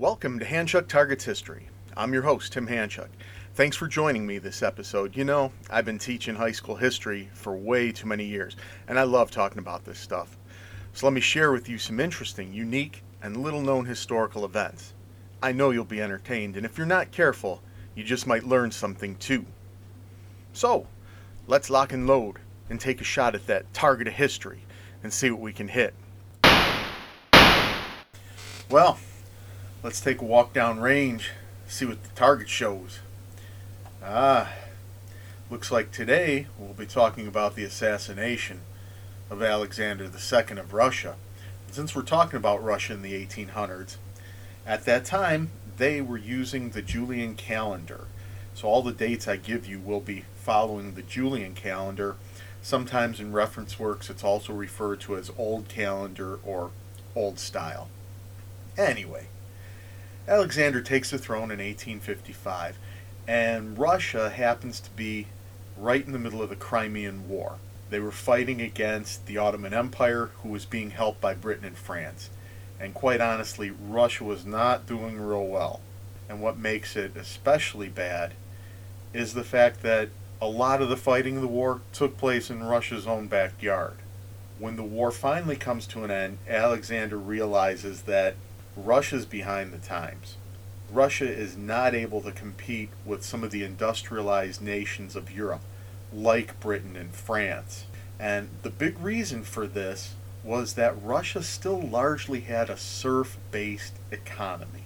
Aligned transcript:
Welcome 0.00 0.38
to 0.38 0.46
Hanchuk 0.46 0.88
Targets 0.88 1.24
History. 1.26 1.68
I'm 1.94 2.14
your 2.14 2.22
host, 2.22 2.54
Tim 2.54 2.66
Hanchuk. 2.66 3.10
Thanks 3.52 3.76
for 3.76 3.86
joining 3.86 4.26
me 4.26 4.38
this 4.38 4.62
episode. 4.62 5.14
You 5.14 5.26
know, 5.26 5.52
I've 5.68 5.84
been 5.84 5.98
teaching 5.98 6.34
high 6.34 6.52
school 6.52 6.76
history 6.76 7.28
for 7.34 7.54
way 7.54 7.92
too 7.92 8.06
many 8.06 8.24
years, 8.24 8.56
and 8.88 8.98
I 8.98 9.02
love 9.02 9.30
talking 9.30 9.58
about 9.58 9.84
this 9.84 9.98
stuff. 9.98 10.38
So 10.94 11.04
let 11.06 11.12
me 11.12 11.20
share 11.20 11.52
with 11.52 11.68
you 11.68 11.76
some 11.76 12.00
interesting, 12.00 12.50
unique, 12.50 13.02
and 13.22 13.36
little 13.36 13.60
known 13.60 13.84
historical 13.84 14.46
events. 14.46 14.94
I 15.42 15.52
know 15.52 15.68
you'll 15.68 15.84
be 15.84 16.00
entertained, 16.00 16.56
and 16.56 16.64
if 16.64 16.78
you're 16.78 16.86
not 16.86 17.12
careful, 17.12 17.60
you 17.94 18.02
just 18.02 18.26
might 18.26 18.44
learn 18.44 18.70
something 18.70 19.16
too. 19.16 19.44
So, 20.54 20.86
let's 21.46 21.68
lock 21.68 21.92
and 21.92 22.06
load 22.06 22.38
and 22.70 22.80
take 22.80 23.02
a 23.02 23.04
shot 23.04 23.34
at 23.34 23.46
that 23.48 23.70
target 23.74 24.08
of 24.08 24.14
history 24.14 24.62
and 25.02 25.12
see 25.12 25.30
what 25.30 25.42
we 25.42 25.52
can 25.52 25.68
hit. 25.68 25.92
Well, 28.70 28.98
let's 29.82 30.00
take 30.00 30.20
a 30.20 30.24
walk 30.24 30.52
down 30.52 30.78
range, 30.78 31.30
see 31.66 31.86
what 31.86 32.02
the 32.02 32.10
target 32.10 32.48
shows. 32.48 33.00
Ah, 34.04 34.52
looks 35.50 35.72
like 35.72 35.90
today 35.90 36.46
we'll 36.58 36.74
be 36.74 36.86
talking 36.86 37.26
about 37.26 37.56
the 37.56 37.64
assassination 37.64 38.60
of 39.30 39.42
Alexander 39.42 40.04
II 40.04 40.58
of 40.58 40.74
Russia. 40.74 41.16
Since 41.70 41.94
we're 41.94 42.02
talking 42.02 42.36
about 42.36 42.62
Russia 42.62 42.92
in 42.92 43.02
the 43.02 43.26
1800s, 43.26 43.96
at 44.66 44.84
that 44.84 45.04
time 45.04 45.50
they 45.78 46.02
were 46.02 46.18
using 46.18 46.70
the 46.70 46.82
Julian 46.82 47.34
calendar. 47.34 48.06
So 48.54 48.68
all 48.68 48.82
the 48.82 48.92
dates 48.92 49.26
I 49.26 49.36
give 49.36 49.66
you 49.66 49.78
will 49.78 50.00
be 50.00 50.24
following 50.36 50.94
the 50.94 51.02
Julian 51.02 51.54
calendar. 51.54 52.16
Sometimes 52.60 53.18
in 53.18 53.32
reference 53.32 53.78
works 53.78 54.10
it's 54.10 54.24
also 54.24 54.52
referred 54.52 55.00
to 55.00 55.16
as 55.16 55.30
Old 55.38 55.68
Calendar 55.68 56.38
or 56.44 56.70
Old 57.14 57.38
Style. 57.38 57.88
Anyway, 58.76 59.28
Alexander 60.28 60.80
takes 60.80 61.10
the 61.10 61.18
throne 61.18 61.50
in 61.50 61.58
1855, 61.58 62.76
and 63.26 63.78
Russia 63.78 64.30
happens 64.30 64.80
to 64.80 64.90
be 64.90 65.26
right 65.76 66.04
in 66.04 66.12
the 66.12 66.18
middle 66.18 66.42
of 66.42 66.50
the 66.50 66.56
Crimean 66.56 67.28
War. 67.28 67.56
They 67.88 68.00
were 68.00 68.12
fighting 68.12 68.60
against 68.60 69.26
the 69.26 69.38
Ottoman 69.38 69.74
Empire, 69.74 70.30
who 70.42 70.50
was 70.50 70.64
being 70.64 70.90
helped 70.90 71.20
by 71.20 71.34
Britain 71.34 71.64
and 71.64 71.76
France. 71.76 72.30
And 72.78 72.94
quite 72.94 73.20
honestly, 73.20 73.70
Russia 73.70 74.24
was 74.24 74.46
not 74.46 74.86
doing 74.86 75.20
real 75.20 75.46
well. 75.46 75.80
And 76.28 76.40
what 76.40 76.56
makes 76.56 76.94
it 76.94 77.16
especially 77.16 77.88
bad 77.88 78.34
is 79.12 79.34
the 79.34 79.42
fact 79.42 79.82
that 79.82 80.10
a 80.40 80.46
lot 80.46 80.80
of 80.80 80.88
the 80.88 80.96
fighting 80.96 81.36
of 81.36 81.42
the 81.42 81.48
war 81.48 81.80
took 81.92 82.16
place 82.16 82.48
in 82.48 82.62
Russia's 82.62 83.06
own 83.06 83.26
backyard. 83.26 83.96
When 84.58 84.76
the 84.76 84.84
war 84.84 85.10
finally 85.10 85.56
comes 85.56 85.86
to 85.88 86.04
an 86.04 86.10
end, 86.10 86.38
Alexander 86.48 87.18
realizes 87.18 88.02
that 88.02 88.36
Russia's 88.84 89.26
behind 89.26 89.72
the 89.72 89.78
times. 89.78 90.36
Russia 90.90 91.28
is 91.28 91.56
not 91.56 91.94
able 91.94 92.20
to 92.22 92.32
compete 92.32 92.90
with 93.04 93.24
some 93.24 93.44
of 93.44 93.50
the 93.50 93.62
industrialized 93.62 94.60
nations 94.60 95.14
of 95.14 95.30
Europe, 95.30 95.60
like 96.12 96.58
Britain 96.60 96.96
and 96.96 97.14
France. 97.14 97.84
And 98.18 98.48
the 98.62 98.70
big 98.70 98.98
reason 98.98 99.44
for 99.44 99.66
this 99.66 100.14
was 100.42 100.74
that 100.74 101.00
Russia 101.02 101.42
still 101.42 101.80
largely 101.80 102.40
had 102.40 102.68
a 102.70 102.76
serf 102.76 103.38
based 103.50 103.94
economy. 104.10 104.84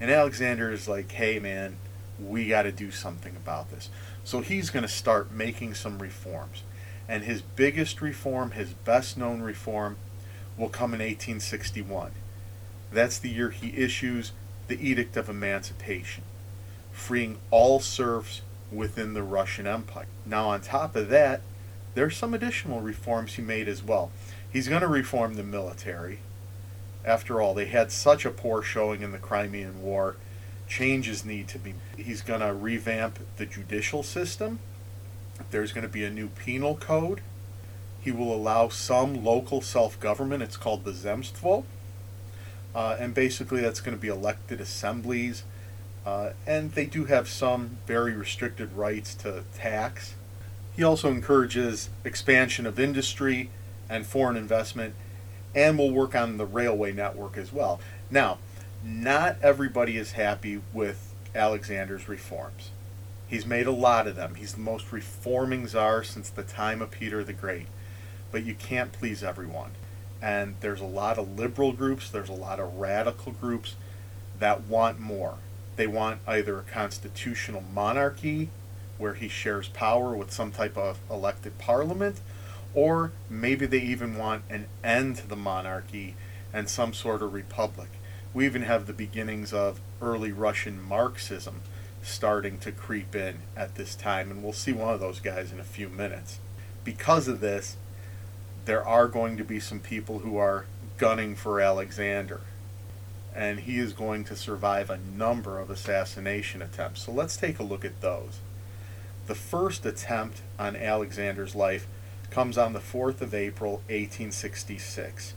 And 0.00 0.10
Alexander 0.10 0.72
is 0.72 0.88
like, 0.88 1.12
hey 1.12 1.38
man, 1.38 1.76
we 2.18 2.48
got 2.48 2.62
to 2.62 2.72
do 2.72 2.90
something 2.90 3.36
about 3.36 3.70
this. 3.70 3.90
So 4.24 4.40
he's 4.40 4.70
going 4.70 4.82
to 4.82 4.88
start 4.88 5.30
making 5.30 5.74
some 5.74 5.98
reforms. 5.98 6.62
And 7.08 7.24
his 7.24 7.42
biggest 7.42 8.00
reform, 8.00 8.52
his 8.52 8.70
best 8.72 9.16
known 9.16 9.42
reform, 9.42 9.98
will 10.56 10.68
come 10.68 10.94
in 10.94 11.00
1861. 11.00 12.12
That's 12.94 13.18
the 13.18 13.28
year 13.28 13.50
he 13.50 13.76
issues 13.76 14.30
the 14.68 14.78
Edict 14.80 15.16
of 15.16 15.28
Emancipation, 15.28 16.22
freeing 16.92 17.38
all 17.50 17.80
serfs 17.80 18.42
within 18.70 19.14
the 19.14 19.22
Russian 19.24 19.66
Empire. 19.66 20.06
Now, 20.24 20.48
on 20.50 20.60
top 20.60 20.94
of 20.94 21.08
that, 21.08 21.40
there's 21.94 22.16
some 22.16 22.32
additional 22.32 22.80
reforms 22.80 23.34
he 23.34 23.42
made 23.42 23.66
as 23.66 23.82
well. 23.82 24.12
He's 24.50 24.68
going 24.68 24.80
to 24.82 24.86
reform 24.86 25.34
the 25.34 25.42
military. 25.42 26.20
After 27.04 27.42
all, 27.42 27.52
they 27.52 27.66
had 27.66 27.90
such 27.90 28.24
a 28.24 28.30
poor 28.30 28.62
showing 28.62 29.02
in 29.02 29.10
the 29.10 29.18
Crimean 29.18 29.82
War. 29.82 30.14
Changes 30.68 31.24
need 31.24 31.48
to 31.48 31.58
be. 31.58 31.74
He's 31.96 32.22
going 32.22 32.40
to 32.40 32.54
revamp 32.54 33.18
the 33.38 33.44
judicial 33.44 34.04
system. 34.04 34.60
There's 35.50 35.72
going 35.72 35.86
to 35.86 35.92
be 35.92 36.04
a 36.04 36.10
new 36.10 36.28
penal 36.28 36.76
code. 36.76 37.22
He 38.00 38.12
will 38.12 38.32
allow 38.32 38.68
some 38.68 39.24
local 39.24 39.60
self 39.60 39.98
government. 39.98 40.44
It's 40.44 40.56
called 40.56 40.84
the 40.84 40.92
Zemstvo. 40.92 41.64
Uh, 42.74 42.96
and 42.98 43.14
basically, 43.14 43.60
that's 43.60 43.80
going 43.80 43.96
to 43.96 44.00
be 44.00 44.08
elected 44.08 44.60
assemblies. 44.60 45.44
Uh, 46.04 46.30
and 46.46 46.72
they 46.72 46.86
do 46.86 47.06
have 47.06 47.28
some 47.28 47.78
very 47.86 48.12
restricted 48.12 48.72
rights 48.74 49.14
to 49.14 49.44
tax. 49.54 50.14
He 50.76 50.82
also 50.82 51.10
encourages 51.10 51.88
expansion 52.04 52.66
of 52.66 52.78
industry 52.78 53.50
and 53.88 54.06
foreign 54.06 54.36
investment, 54.36 54.94
and 55.54 55.78
will 55.78 55.92
work 55.92 56.14
on 56.14 56.36
the 56.36 56.46
railway 56.46 56.92
network 56.92 57.36
as 57.36 57.52
well. 57.52 57.80
Now, 58.10 58.38
not 58.82 59.36
everybody 59.42 59.96
is 59.96 60.12
happy 60.12 60.60
with 60.72 61.14
Alexander's 61.34 62.08
reforms. 62.08 62.70
He's 63.28 63.46
made 63.46 63.66
a 63.66 63.72
lot 63.72 64.06
of 64.06 64.16
them. 64.16 64.34
He's 64.34 64.54
the 64.54 64.60
most 64.60 64.92
reforming 64.92 65.66
czar 65.66 66.04
since 66.04 66.28
the 66.28 66.42
time 66.42 66.82
of 66.82 66.90
Peter 66.90 67.24
the 67.24 67.32
Great. 67.32 67.66
But 68.30 68.44
you 68.44 68.54
can't 68.54 68.92
please 68.92 69.22
everyone 69.22 69.70
and 70.24 70.54
there's 70.60 70.80
a 70.80 70.86
lot 70.86 71.18
of 71.18 71.38
liberal 71.38 71.74
groups, 71.74 72.08
there's 72.08 72.30
a 72.30 72.32
lot 72.32 72.58
of 72.58 72.76
radical 72.76 73.32
groups 73.32 73.74
that 74.38 74.62
want 74.62 74.98
more. 74.98 75.34
They 75.76 75.86
want 75.86 76.20
either 76.26 76.58
a 76.58 76.62
constitutional 76.62 77.62
monarchy 77.74 78.48
where 78.96 79.12
he 79.12 79.28
shares 79.28 79.68
power 79.68 80.16
with 80.16 80.32
some 80.32 80.50
type 80.50 80.78
of 80.78 80.98
elected 81.10 81.58
parliament, 81.58 82.20
or 82.72 83.12
maybe 83.28 83.66
they 83.66 83.80
even 83.80 84.16
want 84.16 84.44
an 84.48 84.64
end 84.82 85.16
to 85.16 85.26
the 85.26 85.36
monarchy 85.36 86.14
and 86.54 86.70
some 86.70 86.94
sort 86.94 87.20
of 87.20 87.34
republic. 87.34 87.90
We 88.32 88.46
even 88.46 88.62
have 88.62 88.86
the 88.86 88.94
beginnings 88.94 89.52
of 89.52 89.78
early 90.00 90.32
Russian 90.32 90.80
Marxism 90.80 91.60
starting 92.02 92.56
to 92.60 92.72
creep 92.72 93.14
in 93.14 93.40
at 93.54 93.74
this 93.74 93.94
time, 93.94 94.30
and 94.30 94.42
we'll 94.42 94.54
see 94.54 94.72
one 94.72 94.94
of 94.94 95.00
those 95.00 95.20
guys 95.20 95.52
in 95.52 95.60
a 95.60 95.64
few 95.64 95.90
minutes. 95.90 96.38
Because 96.82 97.28
of 97.28 97.40
this, 97.40 97.76
there 98.64 98.86
are 98.86 99.08
going 99.08 99.36
to 99.36 99.44
be 99.44 99.60
some 99.60 99.80
people 99.80 100.20
who 100.20 100.36
are 100.36 100.66
gunning 100.96 101.34
for 101.34 101.60
Alexander. 101.60 102.40
And 103.34 103.60
he 103.60 103.78
is 103.78 103.92
going 103.92 104.24
to 104.24 104.36
survive 104.36 104.90
a 104.90 104.98
number 104.98 105.58
of 105.58 105.70
assassination 105.70 106.62
attempts. 106.62 107.02
So 107.02 107.12
let's 107.12 107.36
take 107.36 107.58
a 107.58 107.64
look 107.64 107.84
at 107.84 108.00
those. 108.00 108.38
The 109.26 109.34
first 109.34 109.84
attempt 109.84 110.42
on 110.58 110.76
Alexander's 110.76 111.54
life 111.54 111.86
comes 112.30 112.56
on 112.56 112.72
the 112.72 112.80
4th 112.80 113.20
of 113.20 113.34
April, 113.34 113.72
1866. 113.88 115.34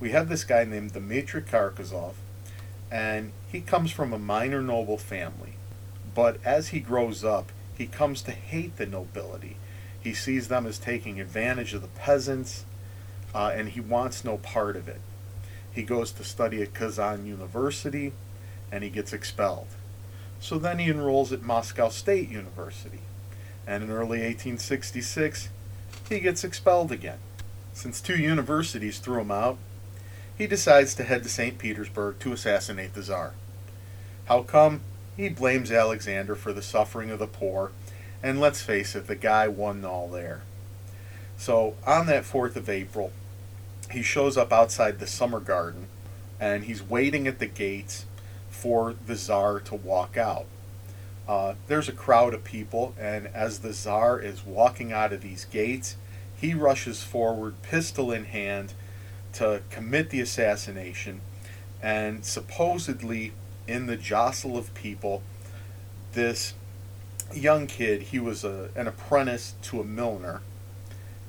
We 0.00 0.10
have 0.10 0.28
this 0.28 0.44
guy 0.44 0.64
named 0.64 0.92
Dmitry 0.92 1.42
Karakozov, 1.42 2.14
and 2.90 3.32
he 3.50 3.60
comes 3.60 3.90
from 3.90 4.12
a 4.12 4.18
minor 4.18 4.62
noble 4.62 4.98
family. 4.98 5.54
But 6.14 6.38
as 6.44 6.68
he 6.68 6.80
grows 6.80 7.24
up, 7.24 7.50
he 7.76 7.86
comes 7.86 8.22
to 8.22 8.30
hate 8.30 8.76
the 8.76 8.86
nobility 8.86 9.56
he 10.00 10.14
sees 10.14 10.48
them 10.48 10.66
as 10.66 10.78
taking 10.78 11.20
advantage 11.20 11.74
of 11.74 11.82
the 11.82 11.88
peasants, 11.88 12.64
uh, 13.34 13.52
and 13.54 13.70
he 13.70 13.80
wants 13.80 14.24
no 14.24 14.38
part 14.38 14.76
of 14.76 14.88
it. 14.88 15.00
He 15.70 15.82
goes 15.82 16.12
to 16.12 16.24
study 16.24 16.62
at 16.62 16.74
Kazan 16.74 17.26
University, 17.26 18.12
and 18.70 18.84
he 18.84 18.90
gets 18.90 19.12
expelled. 19.12 19.68
So 20.40 20.58
then 20.58 20.78
he 20.78 20.90
enrolls 20.90 21.32
at 21.32 21.42
Moscow 21.42 21.88
State 21.88 22.28
University, 22.28 23.00
and 23.66 23.82
in 23.82 23.90
early 23.90 24.20
1866, 24.20 25.48
he 26.08 26.20
gets 26.20 26.44
expelled 26.44 26.92
again. 26.92 27.18
Since 27.74 28.00
two 28.00 28.16
universities 28.16 28.98
threw 28.98 29.20
him 29.20 29.30
out, 29.30 29.58
he 30.36 30.46
decides 30.46 30.94
to 30.94 31.04
head 31.04 31.24
to 31.24 31.28
St. 31.28 31.58
Petersburg 31.58 32.20
to 32.20 32.32
assassinate 32.32 32.94
the 32.94 33.02
Tsar. 33.02 33.34
How 34.26 34.42
come? 34.42 34.80
He 35.16 35.28
blames 35.28 35.72
Alexander 35.72 36.36
for 36.36 36.52
the 36.52 36.62
suffering 36.62 37.10
of 37.10 37.18
the 37.18 37.26
poor 37.26 37.72
and 38.22 38.40
let's 38.40 38.62
face 38.62 38.94
it, 38.94 39.06
the 39.06 39.16
guy 39.16 39.48
won 39.48 39.84
all 39.84 40.08
there. 40.08 40.42
So 41.36 41.74
on 41.86 42.06
that 42.06 42.24
4th 42.24 42.56
of 42.56 42.68
April, 42.68 43.12
he 43.90 44.02
shows 44.02 44.36
up 44.36 44.52
outside 44.52 44.98
the 44.98 45.06
summer 45.06 45.40
garden 45.40 45.86
and 46.40 46.64
he's 46.64 46.82
waiting 46.82 47.26
at 47.26 47.38
the 47.38 47.46
gates 47.46 48.06
for 48.50 48.94
the 49.06 49.14
czar 49.14 49.60
to 49.60 49.74
walk 49.74 50.16
out. 50.16 50.46
Uh, 51.28 51.54
there's 51.66 51.88
a 51.88 51.92
crowd 51.92 52.32
of 52.32 52.42
people, 52.42 52.94
and 52.98 53.26
as 53.28 53.58
the 53.58 53.72
czar 53.72 54.18
is 54.18 54.46
walking 54.46 54.92
out 54.92 55.12
of 55.12 55.20
these 55.20 55.44
gates, 55.44 55.96
he 56.34 56.54
rushes 56.54 57.02
forward, 57.02 57.60
pistol 57.62 58.10
in 58.10 58.24
hand, 58.24 58.72
to 59.34 59.60
commit 59.68 60.08
the 60.08 60.20
assassination. 60.20 61.20
And 61.82 62.24
supposedly, 62.24 63.32
in 63.66 63.86
the 63.86 63.96
jostle 63.96 64.56
of 64.56 64.72
people, 64.74 65.22
this 66.14 66.54
young 67.34 67.66
kid, 67.66 68.02
he 68.02 68.18
was 68.18 68.44
a, 68.44 68.70
an 68.74 68.86
apprentice 68.86 69.54
to 69.62 69.80
a 69.80 69.84
milliner, 69.84 70.40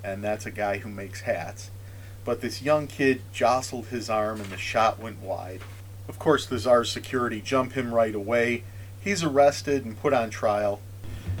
and 0.02 0.22
that's 0.22 0.46
a 0.46 0.50
guy 0.50 0.78
who 0.78 0.88
makes 0.88 1.22
hats. 1.22 1.70
But 2.24 2.40
this 2.40 2.62
young 2.62 2.86
kid 2.86 3.22
jostled 3.32 3.86
his 3.86 4.10
arm, 4.10 4.40
and 4.40 4.50
the 4.50 4.56
shot 4.56 4.98
went 4.98 5.20
wide. 5.20 5.60
Of 6.08 6.18
course, 6.18 6.46
the 6.46 6.58
Tsar's 6.58 6.90
security 6.90 7.40
jump 7.40 7.72
him 7.72 7.94
right 7.94 8.14
away. 8.14 8.64
He's 9.00 9.22
arrested 9.22 9.84
and 9.84 10.00
put 10.00 10.12
on 10.12 10.30
trial, 10.30 10.80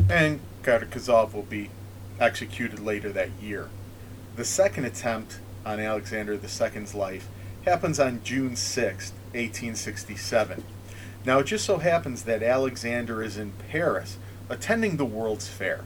and 0.08 0.40
Karakozov 0.62 1.32
will 1.32 1.42
be 1.42 1.70
executed 2.18 2.80
later 2.80 3.12
that 3.12 3.30
year. 3.40 3.68
The 4.36 4.44
second 4.44 4.84
attempt 4.84 5.40
on 5.66 5.80
Alexander 5.80 6.34
II's 6.34 6.94
life 6.94 7.28
happens 7.64 8.00
on 8.00 8.22
June 8.24 8.56
6, 8.56 9.12
1867. 9.32 10.64
Now, 11.24 11.40
it 11.40 11.44
just 11.44 11.66
so 11.66 11.78
happens 11.78 12.22
that 12.22 12.42
Alexander 12.42 13.22
is 13.22 13.36
in 13.36 13.52
Paris 13.70 14.16
attending 14.50 14.98
the 14.98 15.06
World's 15.06 15.48
Fair. 15.48 15.84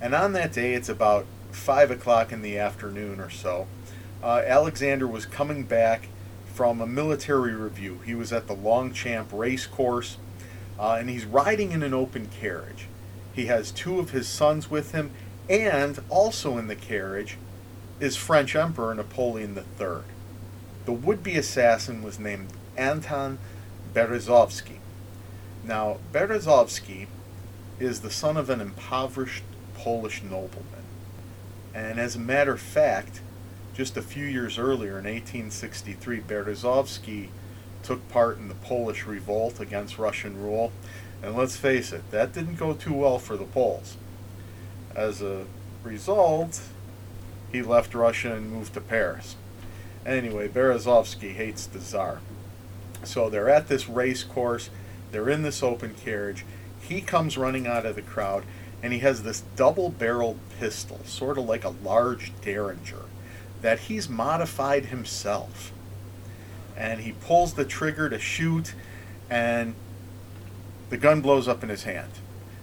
And 0.00 0.14
on 0.14 0.32
that 0.34 0.52
day, 0.52 0.74
it's 0.74 0.88
about 0.88 1.26
5 1.50 1.90
o'clock 1.90 2.30
in 2.30 2.42
the 2.42 2.58
afternoon 2.58 3.18
or 3.18 3.30
so, 3.30 3.66
uh, 4.22 4.42
Alexander 4.46 5.06
was 5.06 5.26
coming 5.26 5.64
back 5.64 6.08
from 6.54 6.80
a 6.80 6.86
military 6.86 7.54
review. 7.54 8.00
He 8.04 8.14
was 8.14 8.32
at 8.32 8.46
the 8.46 8.54
Longchamp 8.54 9.32
race 9.32 9.66
course, 9.66 10.18
uh, 10.78 10.96
and 11.00 11.08
he's 11.08 11.24
riding 11.24 11.72
in 11.72 11.82
an 11.82 11.94
open 11.94 12.28
carriage. 12.28 12.86
He 13.34 13.46
has 13.46 13.70
two 13.70 13.98
of 13.98 14.10
his 14.10 14.28
sons 14.28 14.70
with 14.70 14.92
him, 14.92 15.10
and 15.48 15.98
also 16.08 16.58
in 16.58 16.66
the 16.66 16.76
carriage 16.76 17.36
is 18.00 18.16
French 18.16 18.54
Emperor 18.54 18.94
Napoleon 18.94 19.56
III. 19.56 20.02
The 20.84 20.92
would 20.92 21.22
be 21.22 21.36
assassin 21.36 22.02
was 22.02 22.18
named 22.18 22.48
Anton 22.76 23.38
Berezovsky. 23.94 24.78
Now, 25.64 25.98
Berezovsky 26.12 27.06
is 27.78 28.00
the 28.00 28.10
son 28.10 28.36
of 28.36 28.50
an 28.50 28.60
impoverished 28.60 29.44
Polish 29.74 30.22
nobleman. 30.22 30.84
And 31.74 32.00
as 32.00 32.16
a 32.16 32.20
matter 32.20 32.52
of 32.52 32.60
fact, 32.60 33.20
just 33.74 33.96
a 33.96 34.02
few 34.02 34.24
years 34.24 34.58
earlier 34.58 34.98
in 34.98 35.04
1863, 35.04 36.20
Berezovsky 36.20 37.28
took 37.82 38.08
part 38.08 38.38
in 38.38 38.48
the 38.48 38.54
Polish 38.54 39.04
revolt 39.04 39.60
against 39.60 39.98
Russian 39.98 40.42
rule. 40.42 40.72
And 41.22 41.36
let's 41.36 41.56
face 41.56 41.92
it, 41.92 42.10
that 42.10 42.32
didn't 42.32 42.56
go 42.56 42.72
too 42.72 42.94
well 42.94 43.18
for 43.18 43.36
the 43.36 43.44
Poles. 43.44 43.96
As 44.94 45.20
a 45.20 45.44
result, 45.84 46.62
he 47.52 47.62
left 47.62 47.94
Russia 47.94 48.34
and 48.34 48.50
moved 48.50 48.74
to 48.74 48.80
Paris. 48.80 49.36
Anyway, 50.04 50.48
Berezovsky 50.48 51.34
hates 51.34 51.66
the 51.66 51.80
Tsar. 51.80 52.20
So 53.04 53.28
they're 53.28 53.50
at 53.50 53.68
this 53.68 53.88
race 53.88 54.24
course, 54.24 54.70
they're 55.12 55.28
in 55.28 55.42
this 55.42 55.62
open 55.62 55.94
carriage. 55.94 56.44
He 56.88 57.00
comes 57.00 57.36
running 57.36 57.66
out 57.66 57.84
of 57.84 57.96
the 57.96 58.02
crowd, 58.02 58.44
and 58.82 58.92
he 58.92 59.00
has 59.00 59.22
this 59.22 59.42
double 59.56 59.90
barreled 59.90 60.38
pistol, 60.58 61.00
sort 61.04 61.38
of 61.38 61.44
like 61.46 61.64
a 61.64 61.70
large 61.70 62.32
Derringer 62.42 63.04
that 63.62 63.80
he's 63.80 64.08
modified 64.08 64.86
himself. 64.86 65.72
And 66.76 67.00
he 67.00 67.12
pulls 67.12 67.54
the 67.54 67.64
trigger 67.64 68.08
to 68.08 68.18
shoot, 68.18 68.74
and 69.28 69.74
the 70.90 70.96
gun 70.96 71.20
blows 71.20 71.48
up 71.48 71.62
in 71.62 71.68
his 71.68 71.84
hand. 71.84 72.12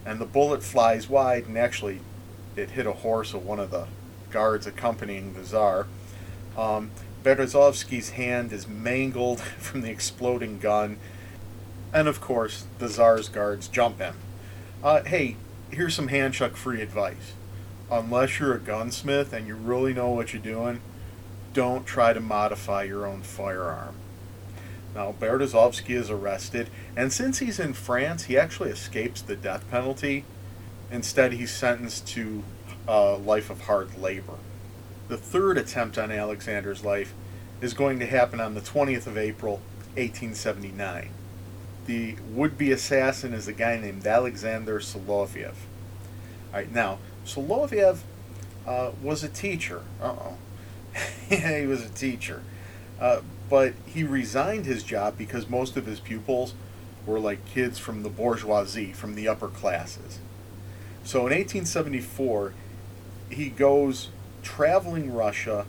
And 0.06 0.20
the 0.20 0.26
bullet 0.26 0.64
flies 0.64 1.10
wide, 1.10 1.48
and 1.48 1.58
actually, 1.58 2.00
it 2.56 2.72
hit 2.72 2.86
a 2.86 2.92
horse 2.92 3.34
of 3.34 3.46
one 3.46 3.60
of 3.60 3.72
the 3.72 3.88
guards 4.30 4.68
accompanying 4.68 5.34
the 5.34 5.44
Tsar. 5.44 5.88
Um, 6.58 6.92
Berezovsky's 7.24 8.12
hand 8.12 8.54
is 8.54 8.68
mangled 8.68 9.42
from 9.60 9.82
the 9.82 9.90
exploding 9.90 10.60
gun. 10.60 10.98
And 11.94 12.08
of 12.08 12.20
course, 12.20 12.66
the 12.80 12.90
Tsar's 12.90 13.30
guards 13.30 13.68
jump 13.68 14.00
him. 14.00 14.16
Uh, 14.84 15.04
hey, 15.04 15.38
here's 15.72 15.96
some 15.96 16.10
Hanchuk 16.10 16.56
free 16.56 16.82
advice 16.82 17.34
unless 17.92 18.40
you're 18.40 18.56
a 18.56 18.60
gunsmith 18.60 19.34
and 19.34 19.48
you 19.48 19.56
really 19.56 19.94
know 19.94 20.10
what 20.10 20.34
you're 20.34 20.42
doing, 20.42 20.82
don't 21.54 21.86
try 21.86 22.14
to 22.14 22.20
modify 22.20 22.84
your 22.84 23.06
own 23.06 23.22
firearm. 23.22 23.96
Now, 24.96 25.14
Berezovsky 25.20 25.96
is 25.96 26.10
arrested, 26.10 26.70
and 26.96 27.12
since 27.12 27.40
he's 27.40 27.60
in 27.60 27.74
France, 27.74 28.26
he 28.26 28.38
actually 28.38 28.70
escapes 28.70 29.22
the 29.22 29.36
death 29.36 29.70
penalty. 29.70 30.26
Instead, 30.92 31.34
he's 31.34 31.52
sentenced 31.52 32.08
to 32.10 32.44
a 32.88 33.14
life 33.14 33.50
of 33.50 33.62
hard 33.62 33.98
labor. 33.98 34.38
The 35.08 35.18
third 35.18 35.58
attempt 35.58 35.98
on 35.98 36.12
Alexander's 36.12 36.84
life 36.84 37.14
is 37.62 37.74
going 37.74 38.00
to 38.00 38.06
happen 38.06 38.40
on 38.40 38.54
the 38.54 38.62
20th 38.62 39.08
of 39.08 39.18
April, 39.18 39.62
1879. 39.96 41.10
The 41.86 42.16
would 42.30 42.58
be 42.58 42.72
assassin 42.72 43.34
is 43.34 43.48
a 43.48 43.54
guy 43.54 43.78
named 43.78 44.06
Alexander 44.08 44.80
Soloviev. 44.80 45.56
All 46.52 46.60
right, 46.60 46.72
now, 46.72 47.00
Soloviev 47.26 48.00
uh, 48.66 48.92
was 49.02 49.24
a 49.24 49.30
teacher. 49.30 49.82
Uh 50.02 50.16
oh. 50.18 50.38
yeah, 51.30 51.60
he 51.60 51.66
was 51.66 51.84
a 51.84 51.90
teacher. 51.90 52.42
Uh, 53.00 53.22
but 53.50 53.74
he 53.86 54.04
resigned 54.04 54.66
his 54.66 54.84
job 54.84 55.18
because 55.18 55.50
most 55.50 55.76
of 55.76 55.86
his 55.86 56.00
pupils 56.00 56.54
were 57.06 57.20
like 57.20 57.46
kids 57.46 57.78
from 57.78 58.04
the 58.04 58.10
bourgeoisie, 58.10 58.94
from 58.94 59.16
the 59.16 59.28
upper 59.28 59.48
classes. 59.48 60.20
So 61.04 61.20
in 61.20 61.34
1874, 61.34 62.54
he 63.30 63.50
goes 63.50 64.10
traveling 64.42 65.14
Russia 65.14 65.66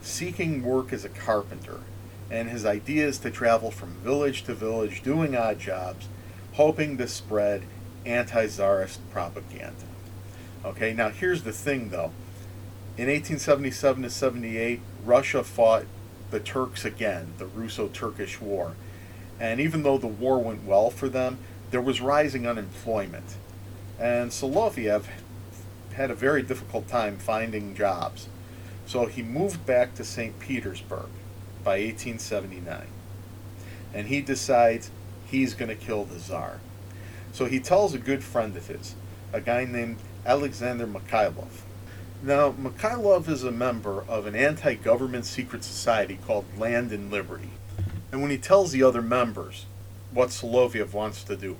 seeking 0.00 0.62
work 0.62 0.92
as 0.92 1.04
a 1.04 1.08
carpenter. 1.08 1.80
And 2.30 2.48
his 2.48 2.64
idea 2.64 3.06
is 3.06 3.18
to 3.18 3.30
travel 3.30 3.70
from 3.70 3.94
village 4.04 4.44
to 4.44 4.54
village 4.54 5.02
doing 5.02 5.36
odd 5.36 5.58
jobs, 5.58 6.06
hoping 6.52 6.96
to 6.98 7.08
spread 7.08 7.62
anti 8.06 8.46
czarist 8.46 9.00
propaganda. 9.10 9.74
Okay, 10.64 10.92
now 10.92 11.08
here's 11.08 11.42
the 11.42 11.52
thing 11.52 11.90
though. 11.90 12.12
In 12.96 13.06
1877 13.06 14.02
to 14.02 14.10
78, 14.10 14.80
Russia 15.04 15.42
fought 15.42 15.86
the 16.30 16.40
Turks 16.40 16.84
again, 16.84 17.32
the 17.38 17.46
Russo 17.46 17.88
Turkish 17.88 18.40
War. 18.40 18.74
And 19.40 19.58
even 19.60 19.82
though 19.82 19.98
the 19.98 20.06
war 20.06 20.38
went 20.38 20.64
well 20.64 20.90
for 20.90 21.08
them, 21.08 21.38
there 21.70 21.80
was 21.80 22.00
rising 22.00 22.46
unemployment. 22.46 23.36
And 23.98 24.30
Soloviev 24.30 25.04
had 25.94 26.10
a 26.10 26.14
very 26.14 26.42
difficult 26.42 26.88
time 26.88 27.16
finding 27.16 27.74
jobs. 27.74 28.28
So 28.86 29.06
he 29.06 29.22
moved 29.22 29.64
back 29.66 29.94
to 29.94 30.04
St. 30.04 30.38
Petersburg 30.38 31.08
by 31.64 31.80
1879. 31.80 32.86
And 33.92 34.08
he 34.08 34.20
decides 34.20 34.90
he's 35.26 35.54
going 35.54 35.68
to 35.68 35.74
kill 35.74 36.04
the 36.04 36.18
Tsar. 36.18 36.60
So 37.32 37.46
he 37.46 37.60
tells 37.60 37.94
a 37.94 37.98
good 37.98 38.24
friend 38.24 38.56
of 38.56 38.66
his, 38.66 38.94
a 39.32 39.40
guy 39.40 39.64
named 39.64 39.98
Alexander 40.26 40.86
Mikhailov. 40.86 41.62
Now, 42.22 42.52
Mikhailov 42.52 43.28
is 43.28 43.44
a 43.44 43.50
member 43.50 44.04
of 44.06 44.26
an 44.26 44.34
anti 44.34 44.74
government 44.74 45.24
secret 45.24 45.64
society 45.64 46.18
called 46.26 46.44
Land 46.58 46.92
and 46.92 47.10
Liberty. 47.10 47.50
And 48.12 48.20
when 48.20 48.30
he 48.30 48.38
tells 48.38 48.72
the 48.72 48.82
other 48.82 49.00
members 49.00 49.66
what 50.12 50.30
Soloviev 50.30 50.92
wants 50.92 51.22
to 51.24 51.36
do, 51.36 51.56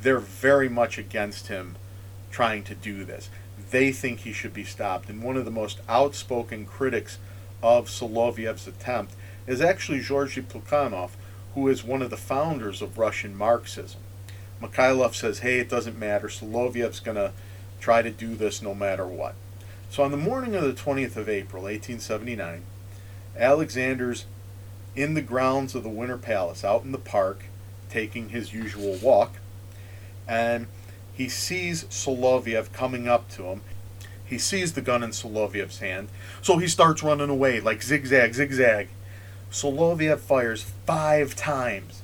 they're 0.00 0.18
very 0.18 0.68
much 0.68 0.98
against 0.98 1.46
him 1.46 1.76
trying 2.30 2.64
to 2.64 2.74
do 2.74 3.04
this. 3.04 3.30
They 3.70 3.92
think 3.92 4.20
he 4.20 4.32
should 4.32 4.52
be 4.52 4.64
stopped. 4.64 5.08
And 5.08 5.22
one 5.22 5.36
of 5.36 5.44
the 5.44 5.50
most 5.50 5.80
outspoken 5.88 6.66
critics 6.66 7.18
of 7.62 7.86
Soloviev's 7.86 8.66
attempt 8.66 9.14
is 9.46 9.60
actually 9.60 10.00
Georgy 10.00 10.42
Plekhanov, 10.42 11.10
who 11.54 11.68
is 11.68 11.84
one 11.84 12.02
of 12.02 12.10
the 12.10 12.16
founders 12.16 12.82
of 12.82 12.98
Russian 12.98 13.36
Marxism. 13.36 14.00
Mikhailov 14.60 15.14
says, 15.14 15.40
hey, 15.40 15.58
it 15.58 15.68
doesn't 15.68 15.98
matter. 15.98 16.28
Soloviev's 16.28 17.00
going 17.00 17.16
to 17.16 17.32
try 17.80 18.00
to 18.00 18.10
do 18.10 18.34
this 18.34 18.62
no 18.62 18.74
matter 18.74 19.06
what. 19.06 19.34
So 19.90 20.04
on 20.04 20.10
the 20.10 20.16
morning 20.16 20.54
of 20.54 20.62
the 20.62 20.72
20th 20.72 21.16
of 21.16 21.28
April, 21.28 21.64
1879, 21.64 22.62
Alexander's 23.36 24.24
in 24.94 25.14
the 25.14 25.22
grounds 25.22 25.74
of 25.74 25.82
the 25.82 25.88
Winter 25.88 26.18
Palace, 26.18 26.64
out 26.64 26.84
in 26.84 26.92
the 26.92 26.98
park, 26.98 27.44
taking 27.90 28.28
his 28.28 28.52
usual 28.52 28.96
walk, 29.02 29.34
and 30.28 30.66
he 31.12 31.28
sees 31.28 31.84
Soloviev 31.84 32.72
coming 32.72 33.08
up 33.08 33.28
to 33.30 33.44
him. 33.44 33.62
He 34.24 34.38
sees 34.38 34.72
the 34.72 34.80
gun 34.80 35.02
in 35.02 35.10
Soloviev's 35.10 35.80
hand, 35.80 36.08
so 36.40 36.58
he 36.58 36.68
starts 36.68 37.02
running 37.02 37.28
away 37.28 37.60
like 37.60 37.82
zigzag, 37.82 38.34
zigzag. 38.34 38.88
Soloviev 39.52 40.18
fires 40.18 40.62
five 40.86 41.36
times 41.36 42.00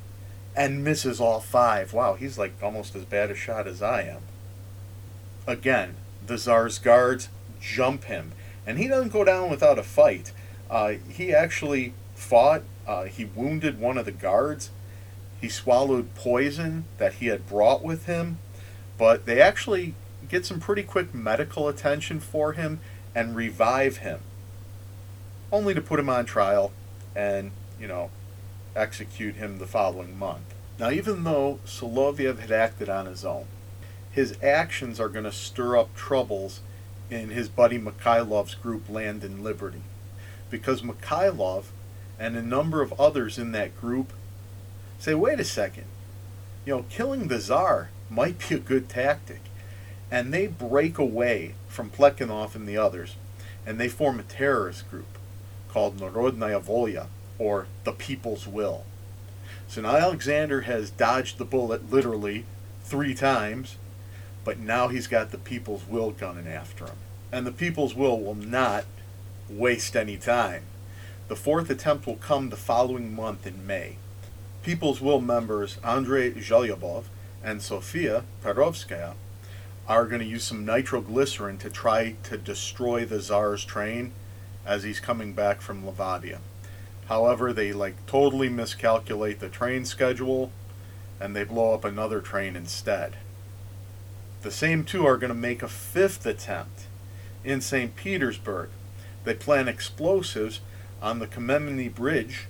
and 0.55 0.85
misses 0.85 1.19
all 1.19 1.41
five. 1.41 1.95
Wow, 1.95 2.15
he's 2.15 2.37
like 2.39 2.53
almost 2.63 2.95
as 2.95 3.05
bad 3.05 3.31
a 3.31 3.35
shot 3.35 3.67
as 3.67 3.81
I 3.83 4.03
am. 4.03 4.21
Again, 5.47 5.97
the 6.27 6.37
Tsar's 6.37 6.79
guards 6.79 7.31
jump 7.59 8.05
him, 8.05 8.33
and 8.67 8.77
he 8.77 8.87
doesn't 8.87 9.13
go 9.13 9.25
down 9.25 9.49
without 9.49 9.79
a 9.79 9.83
fight. 9.83 10.33
Uh, 10.69 10.95
he 11.09 11.33
actually 11.33 11.95
fought. 12.15 12.63
Uh, 12.87 13.05
he 13.05 13.25
wounded 13.25 13.81
one 13.81 13.97
of 13.97 14.05
the 14.05 14.13
guards. 14.13 14.71
He 15.41 15.49
swallowed 15.49 16.15
poison 16.15 16.85
that 16.99 17.15
he 17.15 17.29
had 17.29 17.49
brought 17.49 17.83
with 17.83 18.05
him, 18.05 18.39
but 18.99 19.25
they 19.25 19.41
actually 19.41 19.95
get 20.29 20.45
some 20.45 20.61
pretty 20.61 20.83
quick 20.83 21.15
medical 21.15 21.67
attention 21.69 22.21
for 22.21 22.53
him 22.53 22.81
and 23.15 23.35
revive 23.35 23.99
him, 23.99 24.21
only 25.51 25.73
to 25.73 25.81
put 25.81 25.99
him 25.99 26.11
on 26.11 26.27
trial 26.27 26.73
and, 27.15 27.51
you 27.81 27.89
know, 27.89 28.11
execute 28.77 29.37
him 29.37 29.59
the 29.59 29.67
following 29.67 30.19
month. 30.19 30.55
Now, 30.79 30.91
even 30.91 31.25
though 31.25 31.59
Soloviev 31.67 32.39
had 32.39 32.53
acted 32.53 32.89
on 32.89 33.07
his 33.07 33.25
own, 33.25 33.47
his 34.11 34.37
actions 34.43 35.01
are 35.01 35.09
going 35.09 35.25
to 35.25 35.33
stir 35.33 35.77
up 35.77 35.95
troubles 35.95 36.61
in 37.11 37.31
his 37.31 37.49
buddy 37.49 37.79
Mikhailov's 37.79 38.55
group 38.55 38.89
Land 38.89 39.25
and 39.25 39.43
Liberty. 39.43 39.83
Because 40.51 40.83
Mikhailov 40.83 41.67
and 42.19 42.37
a 42.37 42.43
number 42.43 42.83
of 42.83 42.99
others 42.99 43.39
in 43.39 43.53
that 43.53 43.79
group 43.81 44.13
say, 44.99 45.15
wait 45.15 45.41
a 45.41 45.45
second, 45.45 45.85
you 46.65 46.75
know, 46.75 46.85
killing 46.89 47.29
the 47.29 47.39
Tsar 47.39 47.91
might 48.11 48.49
be 48.49 48.55
a 48.55 48.59
good 48.59 48.89
tactic. 48.89 49.41
And 50.11 50.33
they 50.33 50.47
break 50.47 50.99
away 50.99 51.55
from 51.69 51.91
Plekhanov 51.91 52.55
and 52.55 52.67
the 52.67 52.79
others, 52.79 53.17
and 53.67 53.79
they 53.79 53.89
form 53.89 54.19
a 54.19 54.23
terrorist 54.23 54.89
group 54.91 55.18
called 55.69 55.99
Narodnaya 55.99 56.63
Volya, 56.63 57.07
or 57.39 57.67
the 57.85 57.93
People's 57.93 58.47
Will. 58.47 58.85
So 59.69 59.83
now 59.83 59.97
Alexander 59.97 60.63
has 60.63 60.91
dodged 60.91 61.39
the 61.39 61.45
bullet 61.45 61.91
literally 61.91 62.47
three 62.83 63.15
times, 63.15 63.77
but 64.45 64.59
now 64.59 64.89
he's 64.89 65.07
got 65.07 65.31
the 65.31 65.39
People's 65.39 65.87
Will 65.87 66.11
gunning 66.11 66.49
after 66.49 66.87
him. 66.87 66.97
And 67.31 67.47
the 67.47 67.53
People's 67.53 67.95
Will 67.95 68.19
will 68.19 68.35
not 68.35 68.85
waste 69.49 69.95
any 69.95 70.17
time. 70.17 70.63
The 71.29 71.37
fourth 71.37 71.69
attempt 71.69 72.07
will 72.07 72.17
come 72.17 72.49
the 72.49 72.57
following 72.57 73.15
month 73.15 73.47
in 73.47 73.67
May. 73.67 73.97
People's 74.63 75.01
Will 75.01 75.21
members 75.21 75.79
Andrei 75.85 76.33
Zhelyabov 76.33 77.05
and 77.45 77.61
Sofia 77.61 78.25
Perovskaya 78.43 79.15
are 79.87 80.07
going 80.07 80.21
to 80.21 80.27
use 80.27 80.45
some 80.45 80.65
nitroglycerin 80.65 81.59
to 81.59 81.71
try 81.71 82.15
to 82.25 82.37
destroy 82.37 83.05
the 83.05 83.21
Tsar's 83.21 83.65
train 83.65 84.13
as 84.69 84.85
he's 84.85 85.01
coming 85.01 85.33
back 85.33 85.61
from 85.61 85.83
Livadia. 85.83 86.39
However, 87.07 87.55
they 87.55 87.73
like 87.73 88.07
totally 88.07 88.51
miscalculate 88.51 89.41
the 89.41 89.49
train 89.49 89.87
schedule 89.87 90.53
and 91.19 91.35
they 91.35 91.43
blow 91.43 91.75
up 91.75 91.85
another 91.85 92.21
train 92.21 92.55
instead. 92.55 93.17
The 94.43 94.51
same 94.51 94.85
two 94.85 95.05
are 95.07 95.17
going 95.17 95.31
to 95.31 95.35
make 95.35 95.63
a 95.63 95.69
fifth 95.69 96.25
attempt 96.27 96.87
in 97.43 97.61
St. 97.61 97.97
Petersburg. 97.97 98.69
They 99.25 99.35
plan 99.35 99.67
explosives 99.69 100.61
on 101.03 101.19
the 101.19 101.27
Kamennyi 101.27 101.93
Bridge, 101.93 102.47